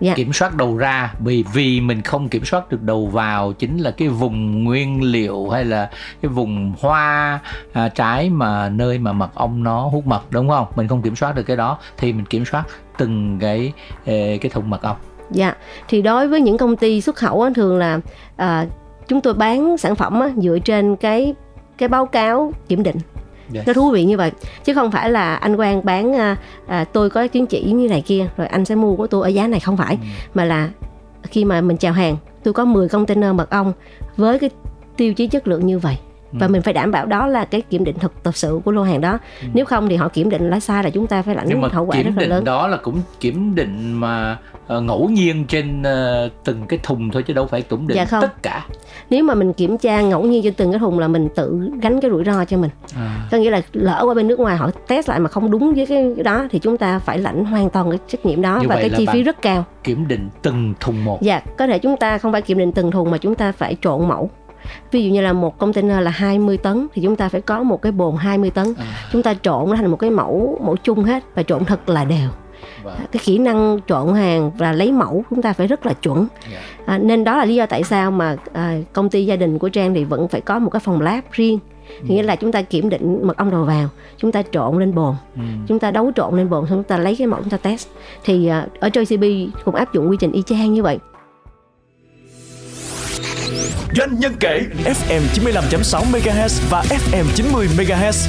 Dạ. 0.00 0.14
kiểm 0.14 0.32
soát 0.32 0.54
đầu 0.54 0.76
ra 0.76 1.14
vì 1.18 1.44
vì 1.54 1.80
mình 1.80 2.02
không 2.02 2.28
kiểm 2.28 2.44
soát 2.44 2.70
được 2.70 2.82
đầu 2.82 3.06
vào 3.06 3.52
chính 3.52 3.78
là 3.78 3.90
cái 3.90 4.08
vùng 4.08 4.64
nguyên 4.64 5.02
liệu 5.02 5.48
hay 5.48 5.64
là 5.64 5.90
cái 6.22 6.28
vùng 6.28 6.72
hoa 6.80 7.40
à, 7.72 7.88
trái 7.88 8.30
mà 8.30 8.68
nơi 8.68 8.98
mà 8.98 9.12
mật 9.12 9.34
ong 9.34 9.62
nó 9.62 9.88
hút 9.88 10.06
mật 10.06 10.22
đúng 10.30 10.48
không 10.48 10.66
mình 10.76 10.88
không 10.88 11.02
kiểm 11.02 11.16
soát 11.16 11.34
được 11.34 11.42
cái 11.42 11.56
đó 11.56 11.78
thì 11.96 12.12
mình 12.12 12.26
kiểm 12.26 12.44
soát 12.44 12.64
từng 12.98 13.38
cái 13.40 13.72
cái 14.40 14.50
thùng 14.52 14.70
mật 14.70 14.82
ong 14.82 14.96
dạ 15.30 15.56
thì 15.88 16.02
đối 16.02 16.28
với 16.28 16.40
những 16.40 16.58
công 16.58 16.76
ty 16.76 17.00
xuất 17.00 17.16
khẩu 17.16 17.50
thường 17.54 17.78
là 17.78 18.00
à, 18.36 18.66
chúng 19.08 19.20
tôi 19.20 19.34
bán 19.34 19.78
sản 19.78 19.94
phẩm 19.94 20.22
dựa 20.36 20.58
trên 20.64 20.96
cái 20.96 21.34
cái 21.78 21.88
báo 21.88 22.06
cáo 22.06 22.52
kiểm 22.68 22.82
định 22.82 22.96
yes. 23.54 23.66
nó 23.66 23.72
thú 23.72 23.90
vị 23.90 24.04
như 24.04 24.16
vậy 24.16 24.32
chứ 24.64 24.74
không 24.74 24.90
phải 24.90 25.10
là 25.10 25.34
anh 25.34 25.56
Quang 25.56 25.84
bán 25.84 26.16
à, 26.16 26.36
à, 26.66 26.84
tôi 26.84 27.10
có 27.10 27.26
chứng 27.26 27.46
chỉ 27.46 27.72
như 27.72 27.88
này 27.88 28.00
kia 28.00 28.28
rồi 28.36 28.46
anh 28.46 28.64
sẽ 28.64 28.74
mua 28.74 28.96
của 28.96 29.06
tôi 29.06 29.22
ở 29.22 29.28
giá 29.28 29.46
này 29.46 29.60
không 29.60 29.76
phải 29.76 29.98
ừ. 30.00 30.06
mà 30.34 30.44
là 30.44 30.70
khi 31.22 31.44
mà 31.44 31.60
mình 31.60 31.76
chào 31.76 31.92
hàng 31.92 32.16
tôi 32.44 32.54
có 32.54 32.64
10 32.64 32.88
container 32.88 33.34
mật 33.34 33.50
ong 33.50 33.72
với 34.16 34.38
cái 34.38 34.50
tiêu 34.96 35.14
chí 35.14 35.26
chất 35.26 35.48
lượng 35.48 35.66
như 35.66 35.78
vậy 35.78 35.96
và 36.32 36.46
ừ. 36.46 36.50
mình 36.50 36.62
phải 36.62 36.74
đảm 36.74 36.90
bảo 36.90 37.06
đó 37.06 37.26
là 37.26 37.44
cái 37.44 37.60
kiểm 37.60 37.84
định 37.84 37.98
thực 37.98 38.24
thực 38.24 38.36
sự 38.36 38.60
của 38.64 38.70
lô 38.70 38.82
hàng 38.82 39.00
đó 39.00 39.18
ừ. 39.42 39.48
nếu 39.54 39.64
không 39.64 39.88
thì 39.88 39.96
họ 39.96 40.08
kiểm 40.08 40.30
định 40.30 40.50
lá 40.50 40.60
sai 40.60 40.84
là 40.84 40.90
chúng 40.90 41.06
ta 41.06 41.22
phải 41.22 41.34
lãnh 41.34 41.62
hậu 41.62 41.84
quả 41.84 42.02
rất 42.02 42.10
là 42.16 42.26
lớn 42.26 42.44
đó 42.44 42.66
là 42.66 42.76
cũng 42.76 43.00
kiểm 43.20 43.54
định 43.54 43.92
mà 43.92 44.38
uh, 44.76 44.82
ngẫu 44.82 45.08
nhiên 45.08 45.44
trên 45.48 45.80
uh, 45.80 46.32
từng 46.44 46.66
cái 46.68 46.78
thùng 46.82 47.10
thôi 47.10 47.22
chứ 47.22 47.34
đâu 47.34 47.46
phải 47.46 47.62
kiểm 47.62 47.86
định 47.86 47.96
dạ 47.96 48.04
không. 48.04 48.22
tất 48.22 48.42
cả 48.42 48.66
nếu 49.10 49.24
mà 49.24 49.34
mình 49.34 49.52
kiểm 49.52 49.78
tra 49.78 50.00
ngẫu 50.00 50.22
nhiên 50.22 50.42
trên 50.42 50.54
từng 50.54 50.72
cái 50.72 50.78
thùng 50.78 50.98
là 50.98 51.08
mình 51.08 51.28
tự 51.36 51.70
gánh 51.82 52.00
cái 52.00 52.10
rủi 52.10 52.24
ro 52.24 52.44
cho 52.44 52.56
mình 52.56 52.70
à. 52.96 53.28
có 53.30 53.38
nghĩa 53.38 53.50
là 53.50 53.62
lỡ 53.72 54.02
qua 54.04 54.14
bên 54.14 54.28
nước 54.28 54.38
ngoài 54.38 54.56
họ 54.56 54.70
test 54.88 55.08
lại 55.08 55.20
mà 55.20 55.28
không 55.28 55.50
đúng 55.50 55.74
với 55.74 55.86
cái 55.86 56.14
đó 56.24 56.46
thì 56.50 56.58
chúng 56.58 56.76
ta 56.76 56.98
phải 56.98 57.18
lãnh 57.18 57.44
hoàn 57.44 57.70
toàn 57.70 57.90
cái 57.90 57.98
trách 58.08 58.26
nhiệm 58.26 58.42
đó 58.42 58.58
Như 58.62 58.68
và 58.68 58.76
cái 58.76 58.90
chi 58.96 59.06
phí 59.12 59.22
rất 59.22 59.42
cao 59.42 59.64
kiểm 59.84 60.08
định 60.08 60.28
từng 60.42 60.74
thùng 60.80 61.04
một 61.04 61.22
dạ 61.22 61.40
có 61.58 61.66
thể 61.66 61.78
chúng 61.78 61.96
ta 61.96 62.18
không 62.18 62.32
phải 62.32 62.42
kiểm 62.42 62.58
định 62.58 62.72
từng 62.72 62.90
thùng 62.90 63.10
mà 63.10 63.18
chúng 63.18 63.34
ta 63.34 63.52
phải 63.52 63.76
trộn 63.82 64.08
mẫu 64.08 64.30
ví 64.90 65.04
dụ 65.04 65.12
như 65.12 65.20
là 65.20 65.32
một 65.32 65.58
container 65.58 66.00
là 66.00 66.10
20 66.10 66.56
tấn 66.56 66.86
thì 66.94 67.02
chúng 67.02 67.16
ta 67.16 67.28
phải 67.28 67.40
có 67.40 67.62
một 67.62 67.82
cái 67.82 67.92
bồn 67.92 68.16
20 68.16 68.50
tấn 68.50 68.74
à. 68.78 68.84
chúng 69.12 69.22
ta 69.22 69.34
trộn 69.34 69.70
nó 69.70 69.76
thành 69.76 69.90
một 69.90 69.96
cái 69.96 70.10
mẫu 70.10 70.58
mẫu 70.64 70.76
chung 70.76 71.04
hết 71.04 71.24
và 71.34 71.42
trộn 71.42 71.64
thật 71.64 71.88
là 71.88 72.04
đều 72.04 72.28
Vâng. 72.82 72.94
cái 73.12 73.20
kỹ 73.24 73.38
năng 73.38 73.80
chọn 73.86 74.14
hàng 74.14 74.50
và 74.58 74.72
lấy 74.72 74.92
mẫu 74.92 75.24
chúng 75.30 75.42
ta 75.42 75.52
phải 75.52 75.66
rất 75.66 75.86
là 75.86 75.92
chuẩn 75.92 76.16
yeah. 76.18 76.28
Dạ. 76.52 76.94
à, 76.94 76.98
nên 76.98 77.24
đó 77.24 77.36
là 77.36 77.44
lý 77.44 77.54
do 77.54 77.66
tại 77.66 77.82
sao 77.82 78.10
mà 78.10 78.36
à, 78.52 78.78
công 78.92 79.10
ty 79.10 79.26
gia 79.26 79.36
đình 79.36 79.58
của 79.58 79.68
trang 79.68 79.94
thì 79.94 80.04
vẫn 80.04 80.28
phải 80.28 80.40
có 80.40 80.58
một 80.58 80.70
cái 80.70 80.80
phòng 80.80 81.00
lab 81.00 81.24
riêng 81.32 81.58
ừ. 81.88 82.06
nghĩa 82.08 82.22
là 82.22 82.36
chúng 82.36 82.52
ta 82.52 82.62
kiểm 82.62 82.88
định 82.88 83.20
mật 83.22 83.36
ong 83.36 83.50
đầu 83.50 83.64
vào 83.64 83.88
chúng 84.16 84.32
ta 84.32 84.42
trộn 84.52 84.78
lên 84.78 84.94
bồn 84.94 85.14
ừ. 85.34 85.42
chúng 85.68 85.78
ta 85.78 85.90
đấu 85.90 86.12
trộn 86.16 86.36
lên 86.36 86.50
bồn 86.50 86.66
xong 86.66 86.78
chúng 86.78 86.88
ta 86.88 86.98
lấy 86.98 87.16
cái 87.16 87.26
mẫu 87.26 87.40
chúng 87.40 87.50
ta 87.50 87.56
test 87.56 87.88
thì 88.24 88.46
à, 88.46 88.66
ở 88.80 88.88
JCB 88.88 89.48
cũng 89.64 89.74
áp 89.74 89.92
dụng 89.92 90.10
quy 90.10 90.16
trình 90.20 90.32
y 90.32 90.42
chang 90.42 90.74
như 90.74 90.82
vậy 90.82 90.98
Doanh 93.96 94.20
nhân 94.20 94.32
kể 94.40 94.66
FM 94.84 95.20
95.6 95.34 96.02
MHz 96.12 96.70
và 96.70 96.82
FM 96.82 97.24
90 97.34 97.68
MHz 97.76 98.28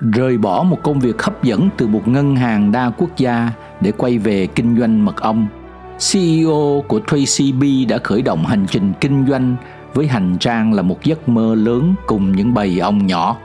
rời 0.00 0.38
bỏ 0.38 0.62
một 0.62 0.78
công 0.82 1.00
việc 1.00 1.22
hấp 1.22 1.42
dẫn 1.42 1.68
từ 1.76 1.86
một 1.86 2.08
ngân 2.08 2.36
hàng 2.36 2.72
đa 2.72 2.90
quốc 2.98 3.16
gia 3.16 3.50
để 3.80 3.92
quay 3.92 4.18
về 4.18 4.46
kinh 4.46 4.78
doanh 4.78 5.04
mật 5.04 5.16
ong. 5.16 5.46
CEO 6.12 6.84
của 6.88 7.00
Tracy 7.06 7.52
B 7.52 7.90
đã 7.90 7.98
khởi 7.98 8.22
động 8.22 8.46
hành 8.46 8.66
trình 8.70 8.92
kinh 9.00 9.26
doanh 9.28 9.56
với 9.94 10.06
hành 10.06 10.36
trang 10.40 10.72
là 10.72 10.82
một 10.82 11.04
giấc 11.04 11.28
mơ 11.28 11.54
lớn 11.54 11.94
cùng 12.06 12.32
những 12.32 12.54
bầy 12.54 12.78
ong 12.78 13.06
nhỏ. 13.06 13.36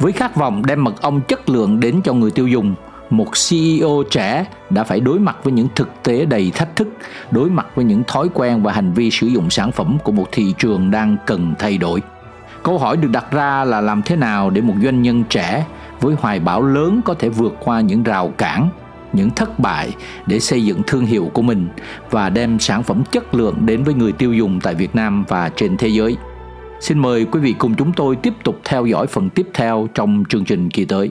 Với 0.00 0.12
khát 0.12 0.36
vọng 0.36 0.62
đem 0.66 0.84
mật 0.84 1.02
ong 1.02 1.20
chất 1.28 1.48
lượng 1.48 1.80
đến 1.80 2.00
cho 2.04 2.12
người 2.12 2.30
tiêu 2.30 2.46
dùng, 2.46 2.74
một 3.12 3.28
CEO 3.48 4.02
trẻ 4.10 4.46
đã 4.70 4.84
phải 4.84 5.00
đối 5.00 5.18
mặt 5.18 5.36
với 5.42 5.52
những 5.52 5.68
thực 5.74 6.02
tế 6.02 6.24
đầy 6.24 6.50
thách 6.54 6.76
thức, 6.76 6.88
đối 7.30 7.50
mặt 7.50 7.66
với 7.74 7.84
những 7.84 8.02
thói 8.06 8.28
quen 8.34 8.62
và 8.62 8.72
hành 8.72 8.92
vi 8.92 9.10
sử 9.10 9.26
dụng 9.26 9.50
sản 9.50 9.72
phẩm 9.72 9.98
của 10.04 10.12
một 10.12 10.28
thị 10.32 10.54
trường 10.58 10.90
đang 10.90 11.16
cần 11.26 11.54
thay 11.58 11.78
đổi. 11.78 12.02
Câu 12.62 12.78
hỏi 12.78 12.96
được 12.96 13.08
đặt 13.12 13.32
ra 13.32 13.64
là 13.64 13.80
làm 13.80 14.02
thế 14.02 14.16
nào 14.16 14.50
để 14.50 14.60
một 14.60 14.74
doanh 14.82 15.02
nhân 15.02 15.24
trẻ 15.28 15.66
với 16.00 16.14
hoài 16.20 16.40
bão 16.40 16.62
lớn 16.62 17.00
có 17.04 17.14
thể 17.14 17.28
vượt 17.28 17.56
qua 17.60 17.80
những 17.80 18.02
rào 18.02 18.28
cản 18.28 18.68
những 19.12 19.30
thất 19.30 19.58
bại 19.58 19.94
để 20.26 20.40
xây 20.40 20.64
dựng 20.64 20.82
thương 20.86 21.06
hiệu 21.06 21.30
của 21.32 21.42
mình 21.42 21.68
và 22.10 22.30
đem 22.30 22.58
sản 22.58 22.82
phẩm 22.82 23.02
chất 23.10 23.34
lượng 23.34 23.56
đến 23.66 23.84
với 23.84 23.94
người 23.94 24.12
tiêu 24.12 24.32
dùng 24.32 24.60
tại 24.62 24.74
Việt 24.74 24.94
Nam 24.94 25.24
và 25.28 25.50
trên 25.56 25.76
thế 25.76 25.88
giới. 25.88 26.16
Xin 26.80 26.98
mời 26.98 27.24
quý 27.24 27.40
vị 27.40 27.54
cùng 27.58 27.74
chúng 27.74 27.92
tôi 27.92 28.16
tiếp 28.16 28.34
tục 28.44 28.60
theo 28.64 28.86
dõi 28.86 29.06
phần 29.06 29.30
tiếp 29.30 29.48
theo 29.54 29.88
trong 29.94 30.24
chương 30.28 30.44
trình 30.44 30.70
kỳ 30.70 30.84
tới. 30.84 31.10